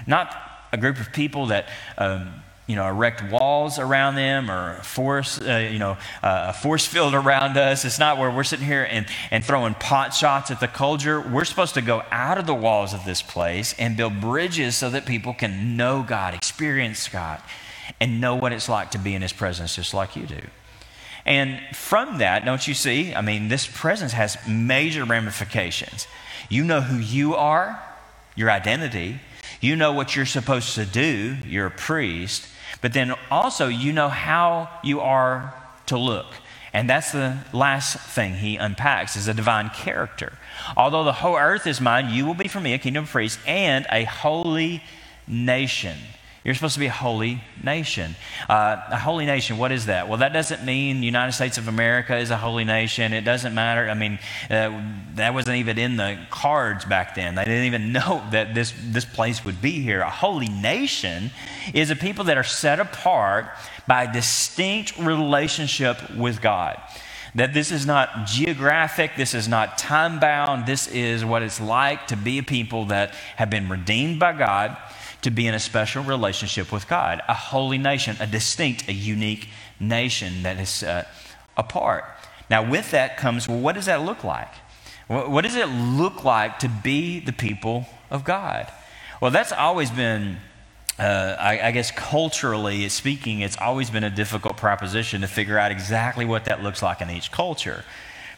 [0.06, 0.36] Not
[0.72, 5.70] a group of people that um, you know, erect walls around them or force, uh,
[5.72, 7.84] you know, uh, a force field around us.
[7.84, 11.20] It's not where we're sitting here and, and throwing pot shots at the culture.
[11.20, 14.90] We're supposed to go out of the walls of this place and build bridges so
[14.92, 17.42] that people can know God, experience God,
[18.00, 20.42] and know what it's like to be in His presence just like you do.
[21.26, 23.14] And from that, don't you see?
[23.14, 26.08] I mean, this presence has major ramifications.
[26.50, 27.82] You know who you are,
[28.36, 29.20] your identity.
[29.60, 31.38] You know what you're supposed to do.
[31.46, 32.48] You're a priest.
[32.82, 35.54] But then also, you know how you are
[35.86, 36.28] to look.
[36.74, 40.34] And that's the last thing he unpacks is a divine character.
[40.78, 43.42] Although the whole earth is mine, you will be for me a kingdom of priests
[43.46, 44.82] and a holy
[45.28, 45.98] nation.
[46.44, 48.16] You're supposed to be a holy nation.
[48.50, 50.10] Uh, a holy nation, what is that?
[50.10, 53.14] Well, that doesn't mean the United States of America is a holy nation.
[53.14, 53.88] It doesn't matter.
[53.88, 54.18] I mean,
[54.50, 54.82] uh,
[55.16, 57.36] that wasn't even in the cards back then.
[57.36, 60.02] They didn't even know that this, this place would be here.
[60.02, 61.30] A holy nation
[61.76, 63.52] is a people that are set apart
[63.88, 66.82] by a distinct relationship with God.
[67.36, 72.08] That this is not geographic, this is not time bound, this is what it's like
[72.08, 74.76] to be a people that have been redeemed by God
[75.22, 79.50] to be in a special relationship with God, a holy nation, a distinct, a unique
[79.80, 81.08] nation that is set
[81.56, 82.06] apart.
[82.50, 84.54] Now, with that comes, well, what does that look like?
[85.08, 88.72] What does it look like to be the people of God?
[89.22, 90.38] Well, that's always been,
[90.98, 95.72] uh, I, I guess, culturally speaking, it's always been a difficult proposition to figure out
[95.72, 97.84] exactly what that looks like in each culture.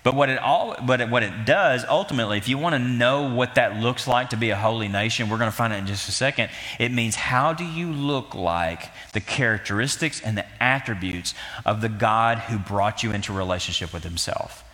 [0.04, 3.34] But what it all, but it, what it does ultimately, if you want to know
[3.34, 5.88] what that looks like to be a holy nation, we're going to find out in
[5.88, 6.50] just a second.
[6.78, 11.34] It means how do you look like the characteristics and the attributes
[11.66, 14.66] of the God who brought you into relationship with Himself.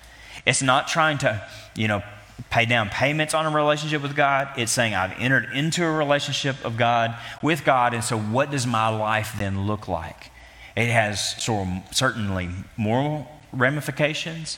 [0.48, 2.02] It's not trying to, you know,
[2.50, 4.50] pay down payments on a relationship with God.
[4.58, 8.66] It's saying I've entered into a relationship of God with God, and so what does
[8.66, 10.32] my life then look like?
[10.76, 14.58] It has sort of certainly moral ramifications.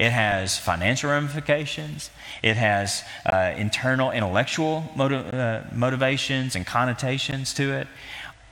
[0.00, 2.08] It has financial ramifications.
[2.42, 7.86] It has uh, internal intellectual motiv- uh, motivations and connotations to it.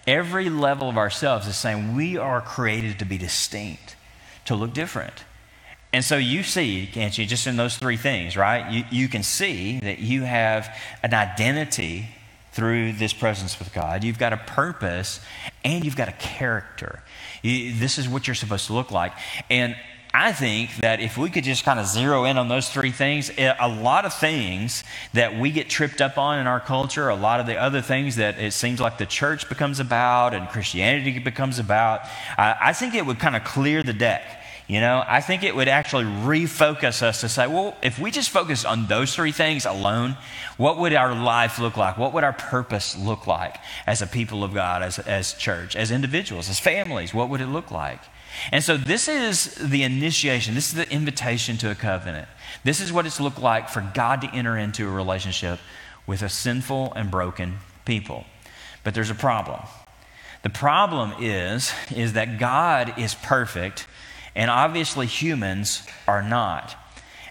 [0.07, 3.97] Every level of ourselves is saying we are created to be distinct,
[4.45, 5.25] to look different.
[5.91, 8.71] And so you see, can't you, just in those three things, right?
[8.71, 10.69] You, you can see that you have
[11.03, 12.11] an identity
[12.53, 14.05] through this presence with God.
[14.05, 15.21] You've got a purpose
[15.65, 17.03] and you've got a character.
[17.43, 19.15] You, this is what you're supposed to look like.
[19.49, 19.77] And
[20.21, 23.31] I think that if we could just kind of zero in on those three things,
[23.39, 27.15] eh, a lot of things that we get tripped up on in our culture, a
[27.15, 31.21] lot of the other things that it seems like the church becomes about and Christianity
[31.21, 32.01] becomes about,
[32.37, 34.43] I think it would kind of clear the deck.
[34.67, 38.31] You know, I think it would actually refocus us to say, well, if we just
[38.31, 40.17] focus on those three things alone,
[40.57, 41.97] what would our life look like?
[41.97, 45.93] What would our purpose look like as a people of God, as, as church, as
[45.93, 47.15] individuals, as families?
[47.15, 48.01] What would it look like?
[48.53, 52.29] And so, this is the initiation, this is the invitation to a covenant.
[52.65, 55.59] This is what it's looked like for God to enter into a relationship
[56.07, 58.25] with a sinful and broken people.
[58.85, 59.61] But there's a problem.
[60.43, 63.87] The problem is, is that God is perfect,
[64.35, 66.77] and obviously humans are not.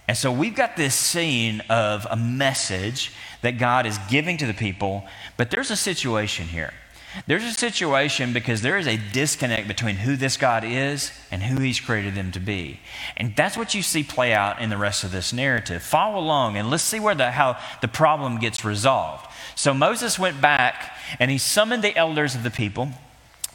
[0.07, 4.53] And so we've got this scene of a message that God is giving to the
[4.53, 5.05] people,
[5.35, 6.73] but there's a situation here.
[7.25, 11.61] There's a situation because there is a disconnect between who this God is and who
[11.61, 12.79] He's created them to be.
[13.15, 15.81] And that's what you see play out in the rest of this narrative.
[15.81, 19.25] Follow along and let's see where the, how the problem gets resolved.
[19.55, 22.89] So Moses went back and he summoned the elders of the people.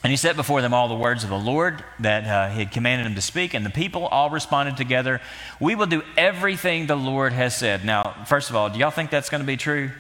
[0.05, 2.73] And he set before them all the words of the Lord that uh, he had
[2.73, 3.55] commanded him to speak.
[3.55, 5.21] And the people all responded together,
[5.61, 7.85] We will do everything the Lord has said.
[7.85, 9.93] Now, first of all, do y'all think that's going to be true?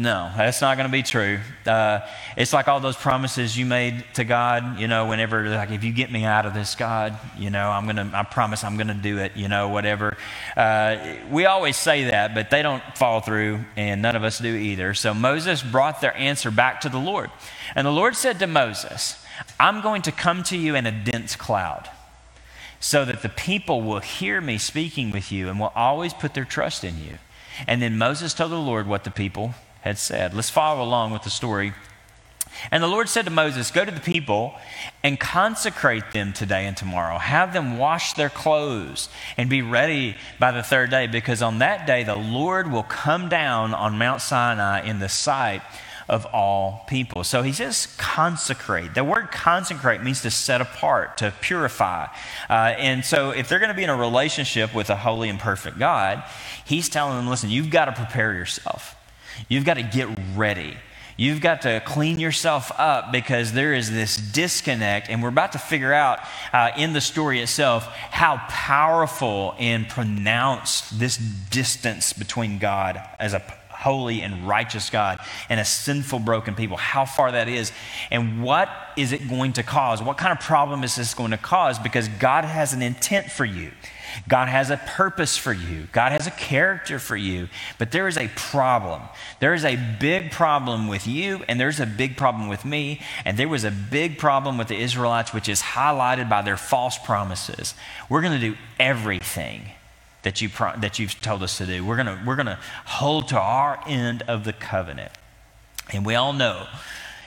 [0.00, 1.40] No, that's not going to be true.
[1.66, 2.06] Uh,
[2.36, 5.92] it's like all those promises you made to God, you know, whenever, like, if you
[5.92, 8.86] get me out of this, God, you know, I'm going to, I promise I'm going
[8.86, 10.16] to do it, you know, whatever.
[10.56, 14.54] Uh, we always say that, but they don't fall through, and none of us do
[14.54, 14.94] either.
[14.94, 17.32] So Moses brought their answer back to the Lord.
[17.74, 19.20] And the Lord said to Moses,
[19.58, 21.90] I'm going to come to you in a dense cloud.
[22.80, 26.44] so that the people will hear me speaking with you and will always put their
[26.44, 27.18] trust in you.
[27.66, 30.34] And then Moses told the Lord what the people had said.
[30.34, 31.72] Let's follow along with the story.
[32.70, 34.54] And the Lord said to Moses, Go to the people
[35.02, 37.18] and consecrate them today and tomorrow.
[37.18, 41.86] Have them wash their clothes and be ready by the third day, because on that
[41.86, 45.62] day the Lord will come down on Mount Sinai in the sight
[46.08, 47.22] of all people.
[47.22, 48.94] So he says consecrate.
[48.94, 52.06] The word consecrate means to set apart, to purify.
[52.48, 55.38] Uh, and so if they're going to be in a relationship with a holy and
[55.38, 56.24] perfect God,
[56.64, 58.97] he's telling them, listen, you've got to prepare yourself.
[59.48, 60.76] You've got to get ready.
[61.16, 65.58] You've got to clean yourself up because there is this disconnect, and we're about to
[65.58, 66.20] figure out
[66.52, 73.42] uh, in the story itself how powerful and pronounced this distance between God as a
[73.70, 77.72] holy and righteous God and a sinful, broken people, how far that is,
[78.12, 80.00] and what is it going to cause?
[80.00, 81.80] What kind of problem is this going to cause?
[81.80, 83.72] Because God has an intent for you.
[84.28, 85.88] God has a purpose for you.
[85.92, 87.48] God has a character for you.
[87.78, 89.02] But there is a problem.
[89.40, 93.00] There is a big problem with you, and there's a big problem with me.
[93.24, 96.98] And there was a big problem with the Israelites, which is highlighted by their false
[96.98, 97.74] promises.
[98.08, 99.70] We're going to do everything
[100.22, 101.84] that, you pro- that you've told us to do.
[101.84, 105.12] We're going we're gonna hold to our end of the covenant.
[105.92, 106.66] And we all know,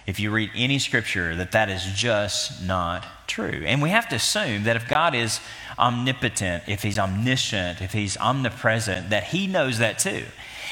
[0.08, 3.64] if you read any scripture, that that is just not true.
[3.66, 5.40] And we have to assume that if God is
[5.78, 10.26] omnipotent, if he's omniscient, if he's omnipresent, that he knows that too.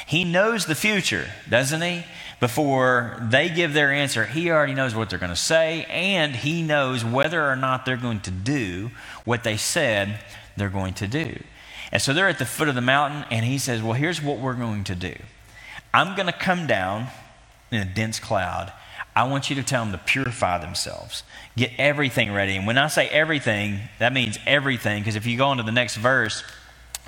[0.08, 2.04] He knows the future, doesn't he?
[2.39, 6.62] Before they give their answer, he already knows what they're going to say, and he
[6.62, 8.92] knows whether or not they're going to do
[9.26, 10.20] what they said
[10.56, 11.38] they're going to do.
[11.92, 14.39] And so they're at the foot of the mountain, and he says, Well, here's what
[14.39, 15.15] we're going to do
[15.94, 17.08] I'm going to come down
[17.72, 18.72] in a dense cloud.
[19.19, 21.23] I want you to tell them to purify themselves,
[21.58, 22.55] get everything ready.
[22.55, 25.73] And when I say everything, that means everything, because if you go on to the
[25.73, 26.41] next verse,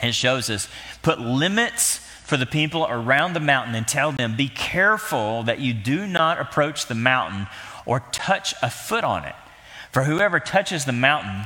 [0.03, 0.67] it shows us
[1.03, 5.73] put limits for the people around the mountain and tell them, Be careful that you
[5.73, 7.47] do not approach the mountain
[7.85, 9.35] or touch a foot on it.
[9.93, 11.45] For whoever touches the mountain,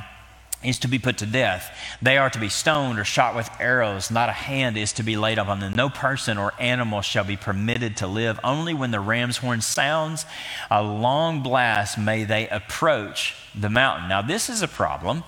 [0.64, 1.76] is to be put to death.
[2.02, 4.10] They are to be stoned or shot with arrows.
[4.10, 5.74] Not a hand is to be laid upon them.
[5.74, 8.40] No person or animal shall be permitted to live.
[8.42, 10.24] Only when the ram's horn sounds
[10.70, 14.08] a long blast may they approach the mountain.
[14.08, 15.24] Now, this is a problem.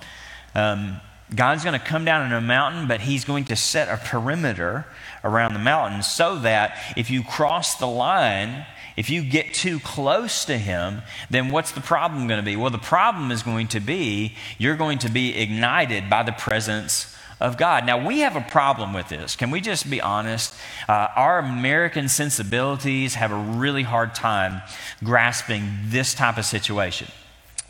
[0.55, 0.99] Um,
[1.33, 4.85] God's going to come down in a mountain, but He's going to set a perimeter
[5.23, 8.65] around the mountain so that if you cross the line,
[8.99, 12.57] if you get too close to him, then what's the problem going to be?
[12.57, 17.15] Well, the problem is going to be you're going to be ignited by the presence
[17.39, 17.85] of God.
[17.85, 19.37] Now, we have a problem with this.
[19.37, 20.53] Can we just be honest?
[20.89, 24.61] Uh, our American sensibilities have a really hard time
[25.01, 27.07] grasping this type of situation.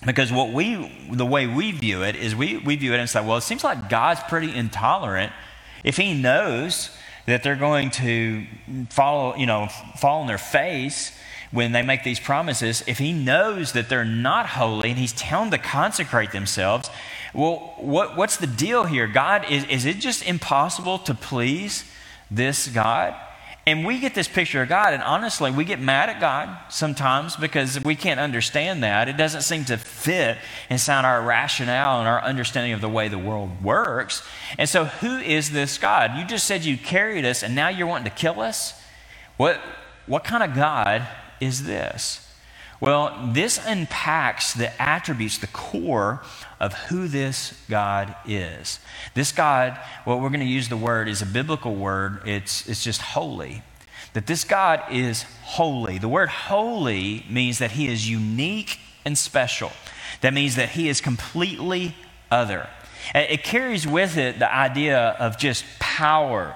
[0.03, 3.23] Because what we, the way we view it is we, we view it and say,
[3.23, 5.31] well, it seems like God's pretty intolerant.
[5.83, 6.89] If he knows
[7.27, 8.47] that they're going to
[8.89, 11.11] follow, you know, fall on their face
[11.51, 15.49] when they make these promises, if he knows that they're not holy and he's telling
[15.49, 16.89] them to consecrate themselves,
[17.33, 19.07] well, what, what's the deal here?
[19.07, 21.85] God, is, is it just impossible to please
[22.29, 23.15] this God?
[23.67, 27.35] And we get this picture of God, and honestly, we get mad at God sometimes
[27.35, 29.07] because we can't understand that.
[29.07, 30.37] It doesn't seem to fit
[30.71, 34.23] inside our rationale and our understanding of the way the world works.
[34.57, 36.17] And so, who is this God?
[36.17, 38.81] You just said you carried us, and now you're wanting to kill us?
[39.37, 39.61] What,
[40.07, 41.07] what kind of God
[41.39, 42.25] is this?
[42.81, 46.23] Well, this unpacks the attributes, the core
[46.59, 48.79] of who this God is.
[49.15, 52.83] This God, what we're going to use the word is a biblical word, it's, it's
[52.83, 53.63] just holy.
[54.13, 55.97] That this God is holy.
[55.97, 59.71] The word holy means that he is unique and special.
[60.21, 61.95] That means that he is completely
[62.31, 62.67] other.
[63.13, 66.55] It carries with it the idea of just power,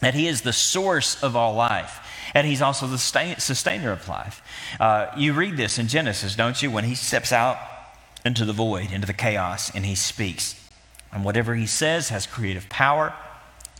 [0.00, 1.99] that he is the source of all life
[2.34, 4.42] and he's also the sustainer of life.
[4.78, 6.70] Uh, you read this in Genesis, don't you?
[6.70, 7.58] When he steps out
[8.24, 10.54] into the void, into the chaos, and he speaks.
[11.12, 13.14] And whatever he says has creative power.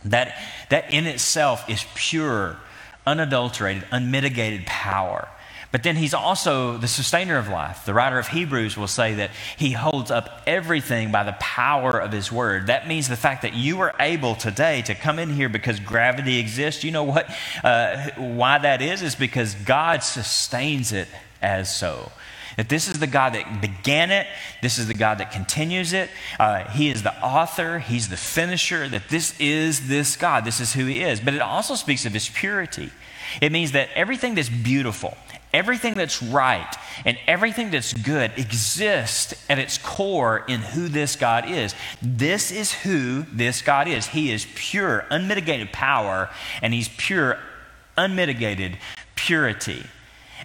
[0.03, 0.35] That,
[0.69, 2.57] that in itself is pure,
[3.05, 5.27] unadulterated, unmitigated power.
[5.71, 7.85] But then he's also the sustainer of life.
[7.85, 12.11] The writer of Hebrews will say that he holds up everything by the power of
[12.11, 12.67] his word.
[12.67, 16.39] That means the fact that you are able today to come in here because gravity
[16.39, 16.83] exists.
[16.83, 17.29] You know what?
[17.63, 19.01] Uh, why that is?
[19.01, 21.07] Is because God sustains it
[21.41, 22.11] as so.
[22.57, 24.27] That this is the God that began it,
[24.61, 26.09] this is the God that continues it.
[26.37, 30.73] Uh, he is the author, He's the finisher, that this is this God, this is
[30.73, 31.21] who He is.
[31.21, 32.91] But it also speaks of His purity.
[33.41, 35.15] It means that everything that's beautiful,
[35.53, 36.73] Everything that's right
[37.05, 41.75] and everything that's good exists at its core in who this God is.
[42.01, 44.07] This is who this God is.
[44.07, 46.29] He is pure, unmitigated power,
[46.61, 47.37] and He's pure,
[47.97, 48.77] unmitigated
[49.15, 49.83] purity.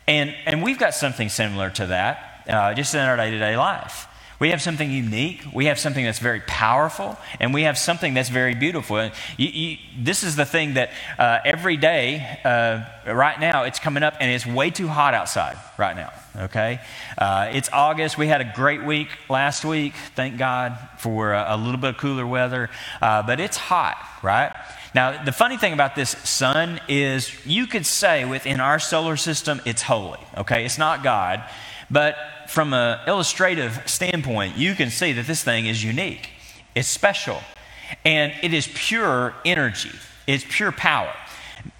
[0.08, 3.56] And, and we've got something similar to that uh, just in our day to day
[3.56, 4.08] life.
[4.38, 5.42] We have something unique.
[5.52, 9.02] We have something that's very powerful, and we have something that's very beautiful.
[9.38, 14.02] You, you, this is the thing that uh, every day, uh, right now, it's coming
[14.02, 16.12] up, and it's way too hot outside right now.
[16.38, 16.80] Okay,
[17.16, 18.18] uh, it's August.
[18.18, 19.94] We had a great week last week.
[20.14, 22.68] Thank God for a, a little bit of cooler weather,
[23.00, 24.52] uh, but it's hot, right?
[24.94, 29.62] Now, the funny thing about this sun is you could say within our solar system,
[29.64, 30.20] it's holy.
[30.36, 31.42] Okay, it's not God,
[31.90, 32.16] but
[32.48, 36.30] from an illustrative standpoint, you can see that this thing is unique.
[36.74, 37.40] It's special.
[38.04, 39.92] And it is pure energy,
[40.26, 41.12] it's pure power.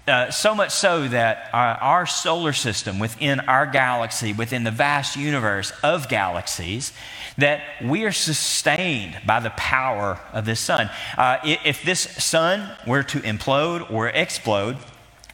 [0.07, 5.17] Uh, so much so that our, our, solar system within our galaxy, within the vast
[5.17, 6.93] universe of galaxies,
[7.37, 10.89] that we are sustained by the power of this sun.
[11.17, 14.77] Uh, if this sun were to implode or explode,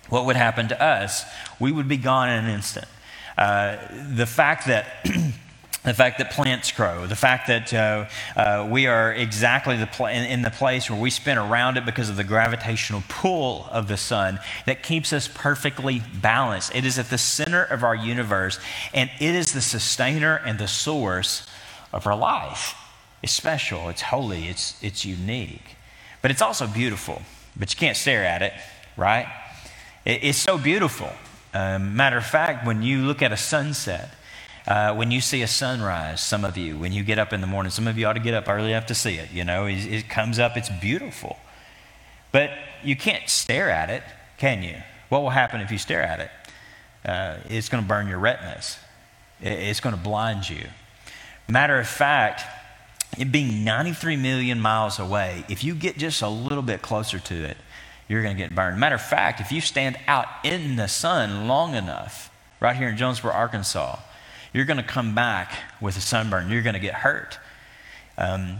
[0.09, 1.23] what would happen to us?
[1.59, 2.88] We would be gone in an instant.
[3.38, 3.77] Uh,
[4.15, 4.86] the fact that
[5.84, 8.05] the fact that plants grow, the fact that uh,
[8.38, 11.86] uh, we are exactly the pl- in, in, the place where we spin around it
[11.86, 16.73] because of the gravitational pull of the sun that keeps us perfectly balanced.
[16.73, 18.59] It is at the center of our universe,
[18.93, 21.47] and it is the sustainer and the source
[21.91, 22.75] of our life.
[23.21, 25.75] It's special, it's holy, it's, it's unique.
[26.21, 27.21] But it's also beautiful,
[27.57, 28.53] but you can't stare at it,
[28.95, 29.27] right?
[30.05, 31.09] It, it's so beautiful.
[31.53, 34.13] Um, matter of fact, when you look at a sunset,
[34.67, 37.47] uh, when you see a sunrise, some of you, when you get up in the
[37.47, 39.31] morning, some of you ought to get up early enough to see it.
[39.31, 41.37] You know, it, it comes up, it's beautiful.
[42.31, 42.51] But
[42.83, 44.03] you can't stare at it,
[44.37, 44.75] can you?
[45.09, 46.31] What will happen if you stare at it?
[47.05, 48.79] Uh, it's going to burn your retinas,
[49.41, 50.67] it, it's going to blind you.
[51.47, 52.41] Matter of fact,
[53.19, 57.43] it being 93 million miles away, if you get just a little bit closer to
[57.43, 57.57] it,
[58.14, 58.80] you're going to get burned.
[58.80, 62.95] Matter of fact, if you stand out in the sun long enough, right here in
[62.95, 63.97] Jonesboro, Arkansas,
[64.53, 65.51] you're going to come back
[65.82, 66.51] with a sunburn.
[66.51, 67.39] You're going to get hurt.
[68.16, 68.57] Um,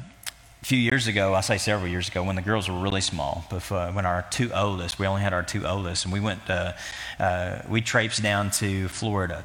[0.64, 3.45] a few years ago, I say several years ago, when the girls were really small,
[3.51, 6.74] before, when our two oldest, we only had our two oldest, and we went, uh,
[7.20, 9.43] uh, we traipsed down to Florida.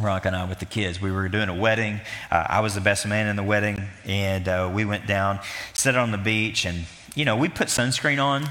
[0.00, 1.00] Rock and I with the kids.
[1.00, 2.00] We were doing a wedding.
[2.30, 5.40] Uh, I was the best man in the wedding, and uh, we went down,
[5.74, 8.48] sat on the beach, and you know we put sunscreen on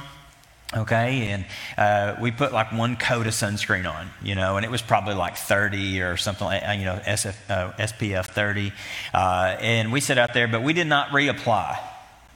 [0.77, 4.69] Okay, and uh, we put like one coat of sunscreen on, you know, and it
[4.69, 8.71] was probably like 30 or something, like, you know, SF, uh, SPF 30.
[9.11, 11.79] Uh, and we sat out there, but we did not reapply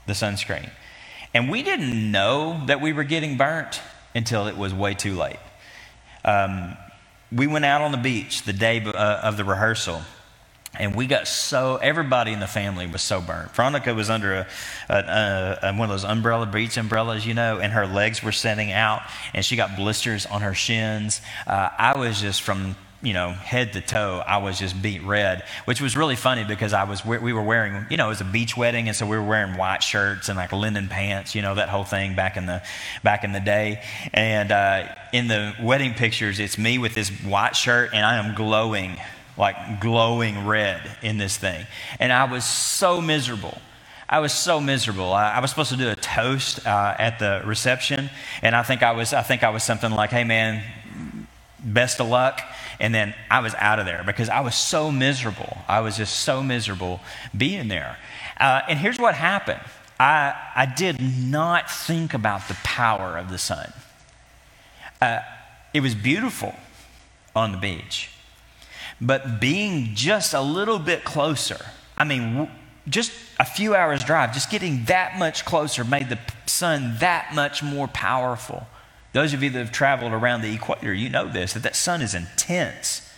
[0.07, 0.69] the sunscreen.
[1.35, 3.79] And we didn't know that we were getting burnt
[4.15, 5.39] until it was way too late.
[6.25, 6.75] Um,
[7.31, 10.01] we went out on the beach the day uh, of the rehearsal
[10.79, 13.53] and we got so, everybody in the family was so burnt.
[13.55, 14.47] Veronica was under a,
[14.89, 18.71] a, a, one of those umbrella beach umbrellas, you know, and her legs were setting
[18.71, 19.01] out,
[19.33, 21.21] and she got blisters on her shins.
[21.45, 25.43] Uh, I was just from you know, head to toe, I was just beet red,
[25.65, 28.25] which was really funny because I was, we were wearing, you know, it was a
[28.25, 31.55] beach wedding, and so we were wearing white shirts and like linen pants, you know,
[31.55, 32.61] that whole thing back in the,
[33.03, 33.83] back in the day.
[34.13, 38.35] And uh, in the wedding pictures, it's me with this white shirt, and I am
[38.35, 38.97] glowing
[39.41, 41.65] like glowing red in this thing.
[41.99, 43.57] And I was so miserable.
[44.07, 45.11] I was so miserable.
[45.11, 48.09] I, I was supposed to do a toast uh, at the reception,
[48.41, 49.13] and I think I was.
[49.13, 50.63] I think I was something like, "Hey, man,
[51.59, 52.41] best of luck."
[52.79, 55.57] And then I was out of there because I was so miserable.
[55.67, 56.99] I was just so miserable
[57.35, 57.97] being there.
[58.39, 59.61] Uh, and here's what happened.
[59.99, 63.71] I, I did not think about the power of the sun.
[64.99, 65.19] Uh,
[65.75, 66.55] it was beautiful
[67.35, 68.09] on the beach.
[69.01, 71.65] But being just a little bit closer,
[71.97, 72.49] I mean,
[72.87, 77.63] just a few hours drive, just getting that much closer made the sun that much
[77.63, 78.67] more powerful.
[79.13, 82.01] Those of you that have traveled around the equator, you know this, that that sun
[82.01, 83.09] is intense.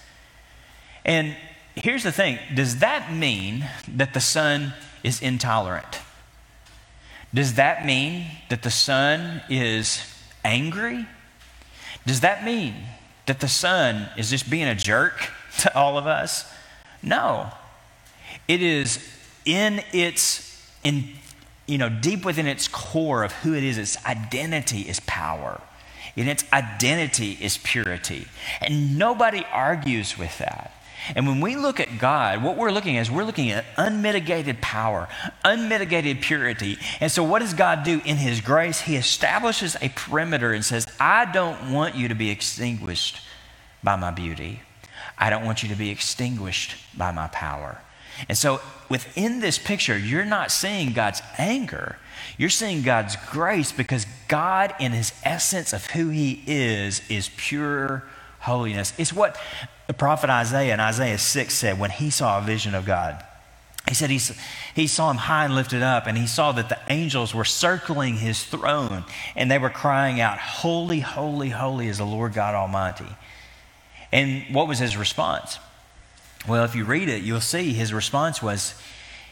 [1.06, 1.36] And
[1.76, 4.74] here's the thing does that mean that the sun
[5.04, 6.00] is intolerant?
[7.34, 10.02] Does that mean that the sun is
[10.46, 11.08] angry?
[12.06, 12.76] Does that mean
[13.26, 15.32] that the sun is just being a jerk?
[15.60, 16.52] To all of us?
[17.02, 17.52] No.
[18.48, 19.08] It is
[19.46, 21.10] in its, in,
[21.68, 25.62] you know, deep within its core of who it is, its identity is power.
[26.16, 28.28] And its identity is purity.
[28.62, 30.72] And nobody argues with that.
[31.16, 34.62] And when we look at God, what we're looking at is we're looking at unmitigated
[34.62, 35.10] power,
[35.44, 36.78] unmitigated purity.
[37.02, 38.82] And so, what does God do in His grace?
[38.82, 43.20] He establishes a perimeter and says, I don't want you to be extinguished
[43.84, 44.62] by my beauty.
[45.18, 47.82] I don't want you to be extinguished by my power.
[48.30, 51.98] And so within this picture, you're not seeing God's anger.
[52.38, 58.04] You're seeing God's grace because God, in his essence of who he is, is pure
[58.40, 58.94] holiness.
[58.98, 59.38] It's what
[59.88, 63.24] the prophet Isaiah in Isaiah 6 said when he saw a vision of God.
[63.88, 64.20] He said he,
[64.74, 68.16] he saw him high and lifted up, and he saw that the angels were circling
[68.16, 69.04] his throne,
[69.36, 73.10] and they were crying out, Holy, holy, holy is the Lord God Almighty.
[74.14, 75.58] And what was his response?
[76.48, 78.76] Well, if you read it, you'll see his response was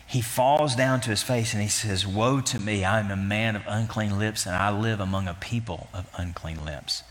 [0.07, 3.15] he falls down to his face and he says, Woe to me, I am a
[3.15, 7.03] man of unclean lips, and I live among a people of unclean lips.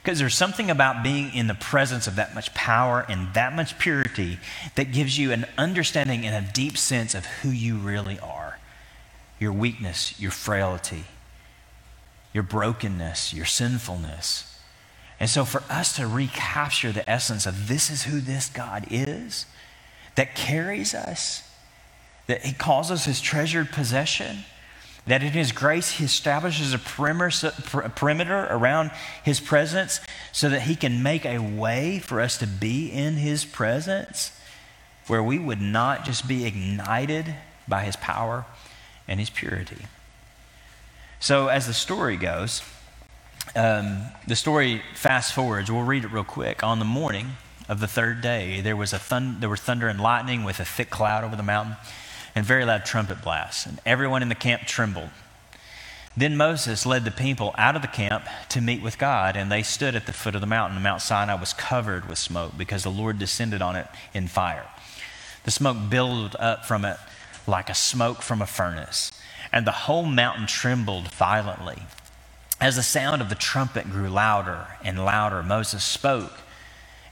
[0.00, 3.76] Because there's something about being in the presence of that much power and that much
[3.76, 4.38] purity
[4.76, 8.58] that gives you an understanding and a deep sense of who you really are
[9.38, 11.04] your weakness, your frailty,
[12.32, 14.55] your brokenness, your sinfulness.
[15.18, 19.46] And so, for us to recapture the essence of this is who this God is,
[20.14, 21.42] that carries us,
[22.26, 24.44] that He calls us His treasured possession,
[25.06, 28.90] that in His grace He establishes a perimeter around
[29.24, 30.00] His presence
[30.32, 34.38] so that He can make a way for us to be in His presence
[35.06, 37.34] where we would not just be ignited
[37.66, 38.44] by His power
[39.08, 39.86] and His purity.
[41.20, 42.60] So, as the story goes,
[43.54, 45.70] um, the story fast forwards.
[45.70, 46.62] We'll read it real quick.
[46.62, 47.32] On the morning
[47.68, 50.64] of the third day, there was a thun- there were thunder and lightning with a
[50.64, 51.76] thick cloud over the mountain,
[52.34, 55.10] and very loud trumpet blasts, and everyone in the camp trembled.
[56.16, 59.62] Then Moses led the people out of the camp to meet with God, and they
[59.62, 60.82] stood at the foot of the mountain.
[60.82, 64.64] Mount Sinai was covered with smoke because the Lord descended on it in fire.
[65.44, 66.96] The smoke billowed up from it
[67.46, 69.12] like a smoke from a furnace,
[69.52, 71.82] and the whole mountain trembled violently.
[72.60, 76.32] As the sound of the trumpet grew louder and louder, Moses spoke,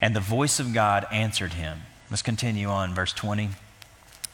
[0.01, 1.83] and the voice of God answered him.
[2.11, 3.51] Let's continue on, verse 20.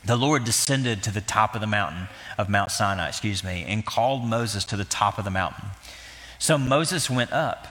[0.05, 2.09] The Lord descended to the top of the mountain
[2.39, 5.71] of Mount Sinai, excuse me, and called Moses to the top of the mountain.
[6.39, 7.67] So Moses went up,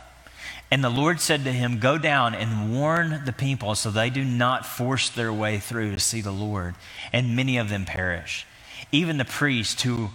[0.70, 4.24] and the Lord said to him, Go down and warn the people so they do
[4.24, 6.76] not force their way through to see the Lord,
[7.12, 8.46] and many of them perish.
[8.92, 10.10] Even the priests who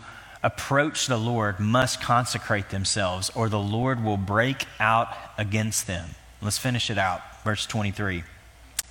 [0.44, 6.10] approach the Lord must consecrate themselves, or the Lord will break out against them.
[6.42, 7.22] Let's finish it out.
[7.42, 8.22] Verse 23.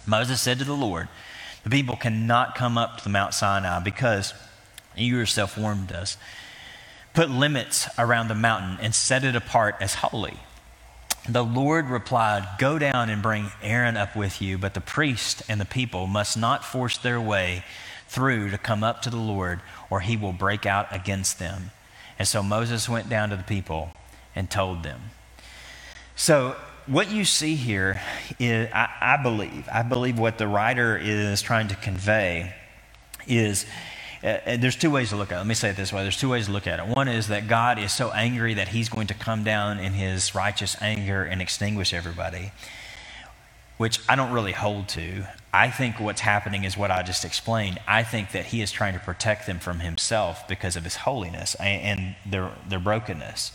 [0.07, 1.07] Moses said to the Lord,
[1.63, 4.33] The people cannot come up to the Mount Sinai because
[4.97, 6.17] you yourself warned us.
[7.13, 10.39] Put limits around the mountain and set it apart as holy.
[11.29, 15.61] The Lord replied, Go down and bring Aaron up with you, but the priest and
[15.61, 17.63] the people must not force their way
[18.13, 19.59] through to come up to the Lord,
[19.89, 21.71] or he will break out against them.
[22.19, 23.91] And so Moses went down to the people
[24.35, 25.01] and told them.
[26.15, 26.55] So,
[26.85, 28.01] what you see here
[28.39, 32.53] is, I, I believe, I believe what the writer is trying to convey
[33.25, 33.65] is
[34.23, 35.37] uh, there's two ways to look at it.
[35.39, 36.85] Let me say it this way there's two ways to look at it.
[36.85, 40.35] One is that God is so angry that he's going to come down in his
[40.35, 42.51] righteous anger and extinguish everybody,
[43.77, 45.25] which I don't really hold to.
[45.53, 47.79] I think what's happening is what I just explained.
[47.87, 51.55] I think that he is trying to protect them from himself because of his holiness
[51.55, 53.51] and their, their brokenness.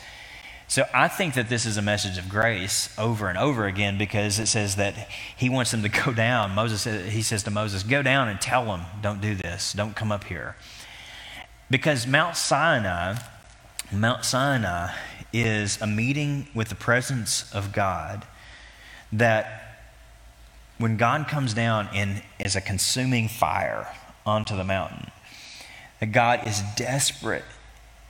[0.69, 4.39] So I think that this is a message of grace over and over again because
[4.39, 4.95] it says that
[5.35, 6.55] he wants them to go down.
[6.55, 10.13] Moses, he says to Moses, go down and tell them, don't do this, don't come
[10.13, 10.57] up here.
[11.71, 13.17] Because Mount Sinai,
[13.91, 14.93] Mount Sinai
[15.33, 18.27] is a meeting with the presence of God
[19.13, 19.68] that
[20.79, 23.89] when God comes down in as a consuming fire
[24.25, 25.11] onto the mountain,
[26.01, 27.45] that God is desperate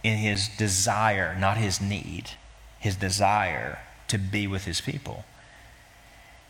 [0.03, 2.31] in his desire, not his need,
[2.79, 5.25] his desire to be with his people.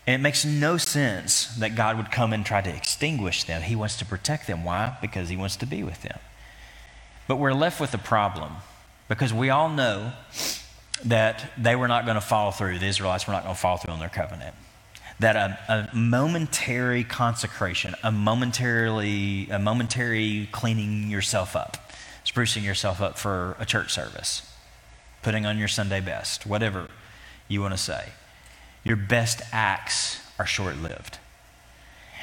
[0.07, 3.63] And it makes no sense that God would come and try to extinguish them.
[3.63, 4.65] He wants to protect them.
[4.65, 4.97] Why?
[5.01, 6.19] Because he wants to be with them.
[7.29, 8.53] But we're left with a problem
[9.07, 10.13] because we all know
[11.05, 12.79] that they were not going to follow through.
[12.79, 14.55] The Israelites were not going to follow through on their covenant
[15.21, 21.93] that a, a, momentary consecration, a momentarily, a momentary cleaning yourself up,
[22.25, 24.43] sprucing yourself up for a church service,
[25.23, 26.89] putting on your Sunday best, whatever
[27.49, 28.11] you want to say,
[28.85, 31.19] your best acts are short lived.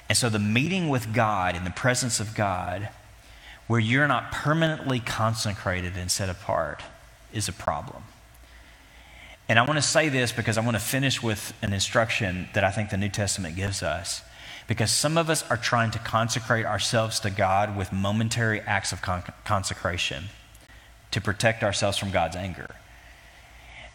[0.07, 2.89] And so the meeting with God in the presence of God,
[3.67, 6.83] where you're not permanently consecrated and set apart,
[7.33, 8.03] is a problem.
[9.47, 12.63] And I want to say this because I want to finish with an instruction that
[12.63, 14.23] I think the New Testament gives us.
[14.67, 19.01] Because some of us are trying to consecrate ourselves to God with momentary acts of
[19.03, 20.25] con- consecration
[21.11, 22.69] to protect ourselves from God's anger.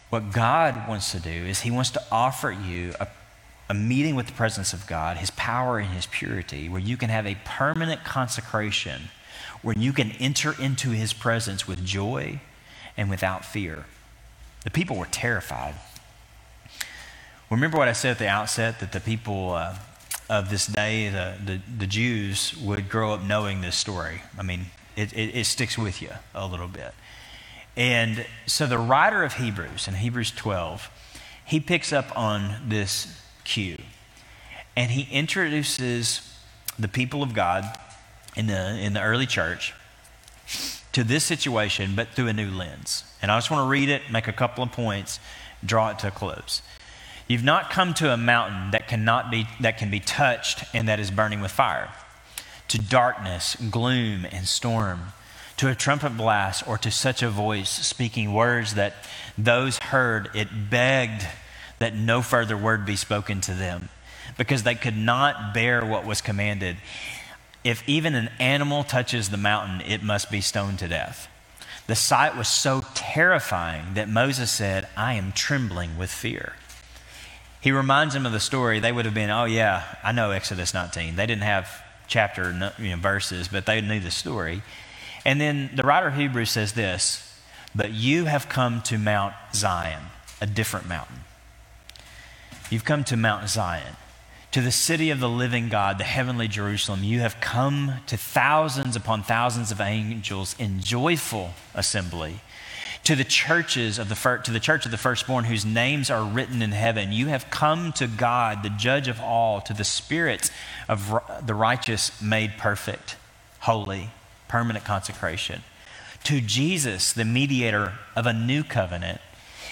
[0.09, 3.07] What God wants to do is He wants to offer you a,
[3.69, 7.09] a meeting with the presence of God, His power and His purity, where you can
[7.09, 9.09] have a permanent consecration,
[9.61, 12.39] where you can enter into His presence with joy
[12.95, 13.85] and without fear.
[14.63, 15.75] The people were terrified.
[17.49, 19.75] Remember what I said at the outset that the people uh,
[20.29, 24.21] of this day, the, the, the, Jews, would grow up knowing this story.
[24.37, 26.93] I mean, it, it, it sticks with you a little bit.
[27.75, 30.89] And so the writer of Hebrews, in Hebrews 12,
[31.45, 33.77] he picks up on this cue
[34.75, 36.37] and he introduces
[36.79, 37.65] the people of God
[38.35, 39.73] in the, in the early church
[40.91, 43.03] to this situation, but through a new lens.
[43.21, 45.19] And I just want to read it, make a couple of points,
[45.65, 46.61] draw it to a close.
[47.27, 50.99] You've not come to a mountain that cannot be that can be touched and that
[50.99, 51.89] is burning with fire,
[52.67, 55.13] to darkness, gloom, and storm,
[55.57, 58.95] to a trumpet blast, or to such a voice speaking words that
[59.37, 61.25] those heard it begged
[61.79, 63.87] that no further word be spoken to them,
[64.37, 66.75] because they could not bear what was commanded.
[67.63, 71.27] If even an animal touches the mountain, it must be stoned to death.
[71.87, 76.53] The sight was so terrifying that Moses said, I am trembling with fear.
[77.59, 78.79] He reminds them of the story.
[78.79, 81.15] They would have been, oh, yeah, I know Exodus 19.
[81.15, 81.69] They didn't have
[82.07, 84.63] chapter you know, verses, but they knew the story.
[85.25, 87.39] And then the writer of Hebrews says this
[87.75, 90.03] But you have come to Mount Zion,
[90.39, 91.17] a different mountain.
[92.71, 93.95] You've come to Mount Zion
[94.51, 97.03] to the city of the living God, the heavenly Jerusalem.
[97.03, 102.41] You have come to thousands upon thousands of angels in joyful assembly.
[103.05, 106.23] To the churches of the fir- to the church of the firstborn whose names are
[106.23, 110.51] written in heaven, you have come to God, the judge of all, to the spirits
[110.87, 113.15] of r- the righteous made perfect,
[113.61, 114.11] holy,
[114.47, 115.63] permanent consecration.
[116.25, 119.21] To Jesus, the mediator of a new covenant,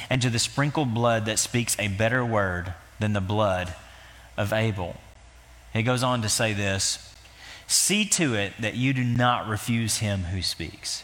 [0.09, 3.75] and to the sprinkled blood that speaks a better word than the blood
[4.39, 4.95] of Abel.
[5.73, 7.13] He goes on to say this
[7.67, 11.03] See to it that you do not refuse him who speaks.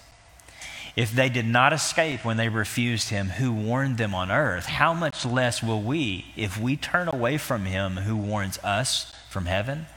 [0.95, 4.93] If they did not escape when they refused him who warned them on earth, how
[4.93, 9.88] much less will we if we turn away from him who warns us from heaven?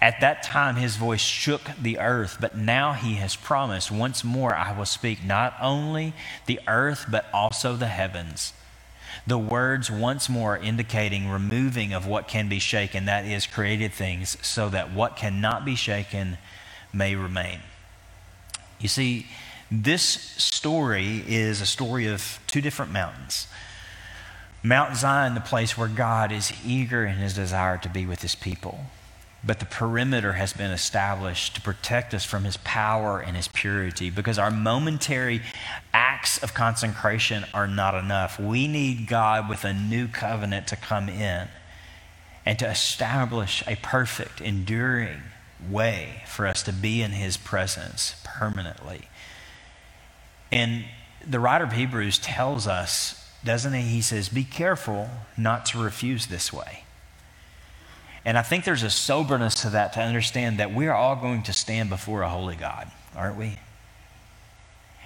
[0.00, 4.56] At that time, his voice shook the earth, but now he has promised, Once more
[4.56, 6.14] I will speak not only
[6.46, 8.54] the earth, but also the heavens
[9.26, 14.36] the words once more indicating removing of what can be shaken, that is, created things,
[14.42, 16.38] so that what cannot be shaken
[16.92, 17.60] may remain.
[18.80, 19.26] You see,
[19.70, 23.46] this story is a story of two different mountains.
[24.62, 28.34] Mount Zion, the place where God is eager in his desire to be with his
[28.34, 28.86] people
[29.44, 34.08] but the perimeter has been established to protect us from his power and his purity
[34.08, 35.42] because our momentary
[35.92, 38.38] acts of consecration are not enough.
[38.38, 41.48] We need God with a new covenant to come in
[42.46, 45.22] and to establish a perfect, enduring
[45.68, 49.08] way for us to be in his presence permanently.
[50.50, 50.84] And
[51.26, 53.82] the writer of Hebrews tells us, doesn't he?
[53.82, 56.84] He says, Be careful not to refuse this way.
[58.24, 61.42] And I think there's a soberness to that to understand that we are all going
[61.44, 63.58] to stand before a holy God, aren't we?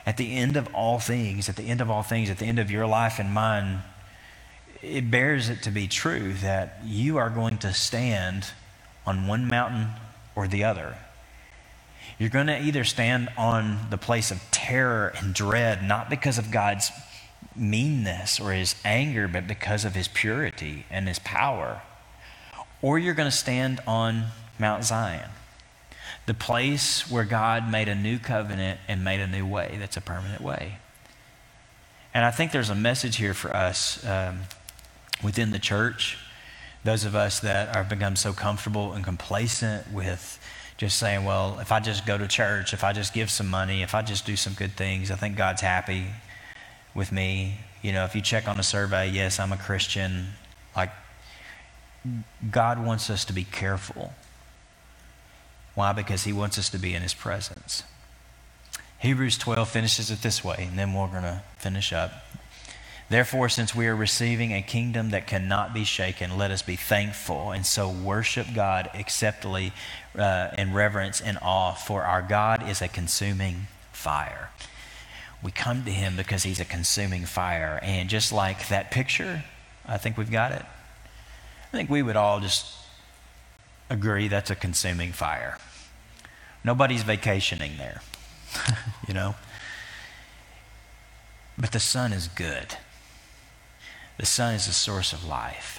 [0.04, 2.58] At the end of all things, at the end of all things, at the end
[2.58, 3.80] of your life and mine,
[4.82, 8.50] it bears it to be true that you are going to stand
[9.06, 9.88] on one mountain
[10.34, 10.96] or the other.
[12.18, 16.50] You're going to either stand on the place of terror and dread, not because of
[16.50, 16.90] God's
[17.54, 21.82] meanness or his anger, but because of his purity and his power
[22.82, 24.26] or you're going to stand on
[24.58, 25.30] Mount Zion,
[26.26, 30.00] the place where God made a new covenant and made a new way that's a
[30.00, 30.78] permanent way.
[32.14, 34.40] And I think there's a message here for us um,
[35.22, 36.18] within the church,
[36.84, 40.38] those of us that have become so comfortable and complacent with
[40.76, 43.82] just saying, well, if I just go to church, if I just give some money,
[43.82, 46.06] if I just do some good things, I think God's happy
[46.94, 47.58] with me.
[47.82, 50.28] You know, if you check on a survey, yes, I'm a Christian.
[50.74, 50.90] Like,
[52.50, 54.12] God wants us to be careful.
[55.74, 55.92] Why?
[55.92, 57.82] Because He wants us to be in His presence.
[58.98, 62.12] Hebrews 12 finishes it this way, and then we're going to finish up.
[63.08, 67.52] Therefore, since we are receiving a kingdom that cannot be shaken, let us be thankful
[67.52, 69.72] and so worship God acceptably
[70.18, 74.50] uh, in reverence and awe, for our God is a consuming fire.
[75.40, 77.78] We come to Him because He's a consuming fire.
[77.80, 79.44] And just like that picture,
[79.86, 80.64] I think we've got it.
[81.76, 82.74] I think we would all just
[83.90, 85.58] agree that's a consuming fire.
[86.64, 88.00] Nobody's vacationing there,
[89.06, 89.34] you know?
[91.58, 92.78] But the sun is good.
[94.16, 95.78] The sun is the source of life.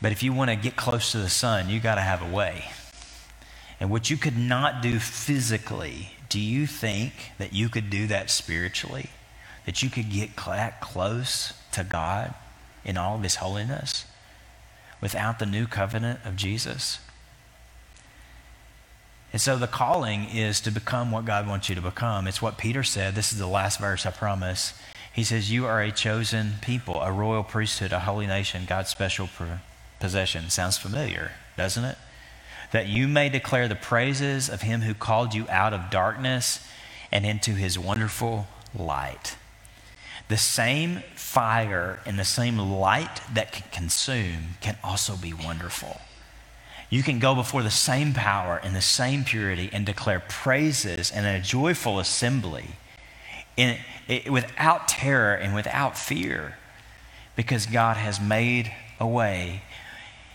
[0.00, 2.34] But if you want to get close to the sun, you got to have a
[2.34, 2.70] way.
[3.78, 8.30] And what you could not do physically, do you think that you could do that
[8.30, 9.10] spiritually?
[9.66, 12.32] That you could get that close to God
[12.84, 14.04] in all of His holiness
[15.00, 17.00] without the new covenant of Jesus?
[19.32, 22.26] And so the calling is to become what God wants you to become.
[22.26, 23.14] It's what Peter said.
[23.14, 24.72] This is the last verse, I promise.
[25.12, 29.28] He says, You are a chosen people, a royal priesthood, a holy nation, God's special
[30.00, 30.48] possession.
[30.48, 31.98] Sounds familiar, doesn't it?
[32.72, 36.66] That you may declare the praises of him who called you out of darkness
[37.12, 39.36] and into his wonderful light.
[40.28, 46.00] The same fire and the same light that can consume can also be wonderful.
[46.90, 51.26] You can go before the same power and the same purity and declare praises and
[51.26, 52.66] a joyful assembly
[53.56, 53.76] in,
[54.06, 56.56] it, without terror and without fear
[57.36, 59.62] because God has made a way.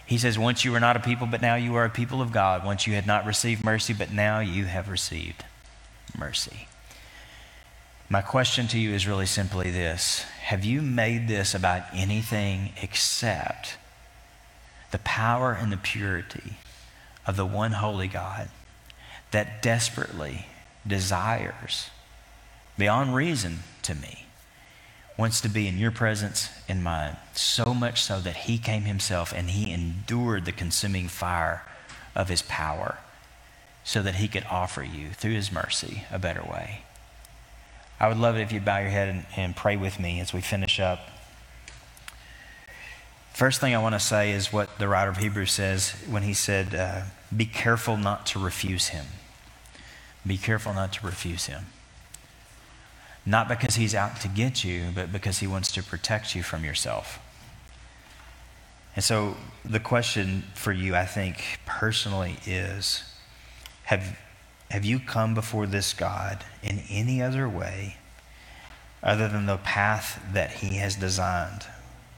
[0.05, 2.31] He says, Once you were not a people, but now you are a people of
[2.31, 2.63] God.
[2.63, 5.43] Once you had not received mercy, but now you have received
[6.17, 6.67] mercy.
[8.13, 13.75] My question to you is really simply this Have you made this about anything except
[14.91, 16.57] the power and the purity
[17.25, 18.49] of the one holy God
[19.31, 20.45] that desperately
[20.85, 21.89] desires,
[22.77, 24.27] beyond reason to me,
[25.17, 29.33] wants to be in your presence and mine, so much so that he came himself
[29.33, 31.63] and he endured the consuming fire
[32.15, 32.99] of his power
[33.83, 36.83] so that he could offer you, through his mercy, a better way.
[38.03, 40.33] I would love it if you'd bow your head and, and pray with me as
[40.33, 41.07] we finish up.
[43.33, 46.33] First thing I want to say is what the writer of Hebrews says when he
[46.33, 49.05] said, uh, Be careful not to refuse him.
[50.27, 51.67] Be careful not to refuse him.
[53.25, 56.65] Not because he's out to get you, but because he wants to protect you from
[56.65, 57.19] yourself.
[58.97, 63.05] And so the question for you, I think, personally is
[63.85, 64.19] have,
[64.73, 67.97] have you come before this God in any other way
[69.03, 71.67] other than the path that he has designed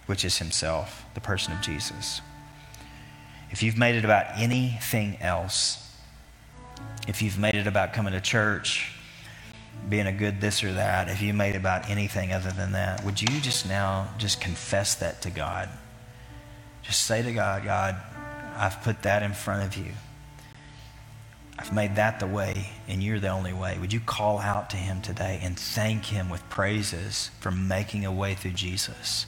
[0.06, 2.22] which is himself, the person of Jesus.
[3.52, 5.98] If you've made it about anything else,
[7.10, 8.90] if you've made it about coming to church,
[9.90, 13.04] being a good this or that, if you made it about anything other than that,
[13.04, 15.68] would you just now just confess that to God?
[16.84, 17.98] Just say to God, God,
[18.56, 19.92] I've put that in front of you.
[21.58, 23.78] I've made that the way, and you're the only way.
[23.80, 28.12] Would you call out to him today and thank him with praises for making a
[28.12, 29.26] way through Jesus?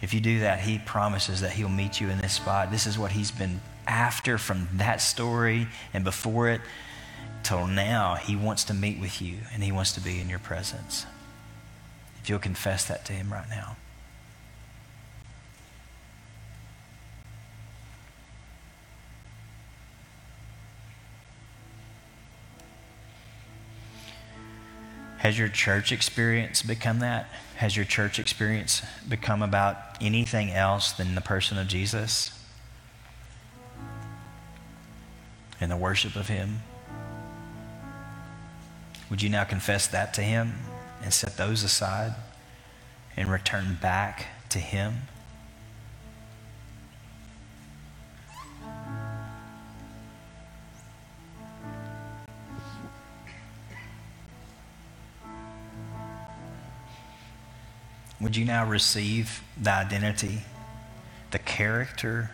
[0.00, 2.70] If you do that, he promises that he'll meet you in this spot.
[2.70, 6.60] This is what he's been after from that story and before it
[7.42, 8.14] till now.
[8.14, 11.06] He wants to meet with you and he wants to be in your presence.
[12.22, 13.76] If you'll confess that to him right now.
[25.22, 27.28] Has your church experience become that?
[27.54, 32.36] Has your church experience become about anything else than the person of Jesus
[35.60, 36.62] and the worship of Him?
[39.10, 40.54] Would you now confess that to Him
[41.04, 42.14] and set those aside
[43.16, 45.02] and return back to Him?
[58.22, 60.42] Would you now receive the identity,
[61.32, 62.30] the character,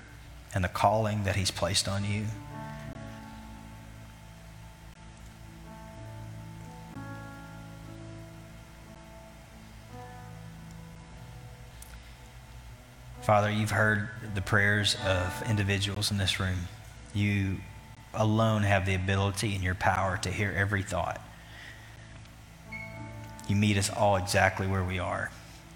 [0.54, 2.26] and the calling that He's placed on you?
[13.22, 16.68] Father, you've heard the prayers of individuals in this room.
[17.14, 17.56] You
[18.12, 21.18] alone have the ability and your power to hear every thought.
[23.48, 25.30] You meet us all exactly where we are.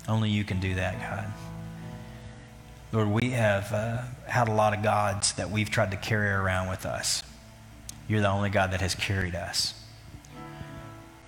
[0.09, 1.33] Only you can do that, God.
[2.93, 6.69] Lord, we have uh, had a lot of gods that we've tried to carry around
[6.69, 7.23] with us.
[8.09, 9.75] You're the only God that has carried us.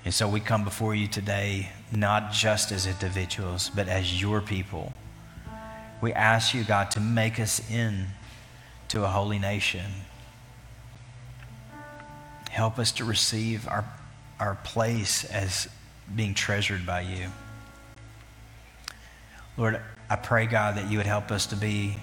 [0.05, 4.93] And so we come before you today, not just as individuals, but as your people.
[6.03, 8.09] We ask you, God, to make us in
[8.89, 9.87] to a holy nation.
[12.51, 13.85] Help us to receive our,
[14.39, 15.68] our place as
[16.14, 17.29] being treasured by you.
[19.57, 19.81] Lord,
[20.11, 21.97] I pray, God, that you would help us to be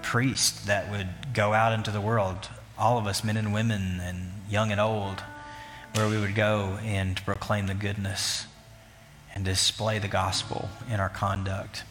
[0.00, 4.32] priests that would go out into the world, all of us, men and women, and
[4.48, 5.22] young and old,
[5.94, 8.46] where we would go and proclaim the goodness
[9.34, 11.84] and display the gospel in our conduct.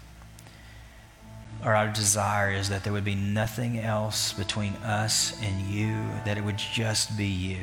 [1.64, 5.96] Or our desire is that there would be nothing else between us and you,
[6.26, 7.60] that it would just be you.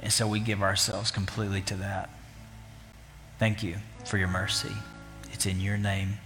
[0.00, 2.08] And so we give ourselves completely to that.
[3.38, 4.72] Thank you for your mercy.
[5.32, 6.18] It's in your name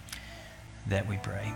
[0.87, 1.53] that we pray.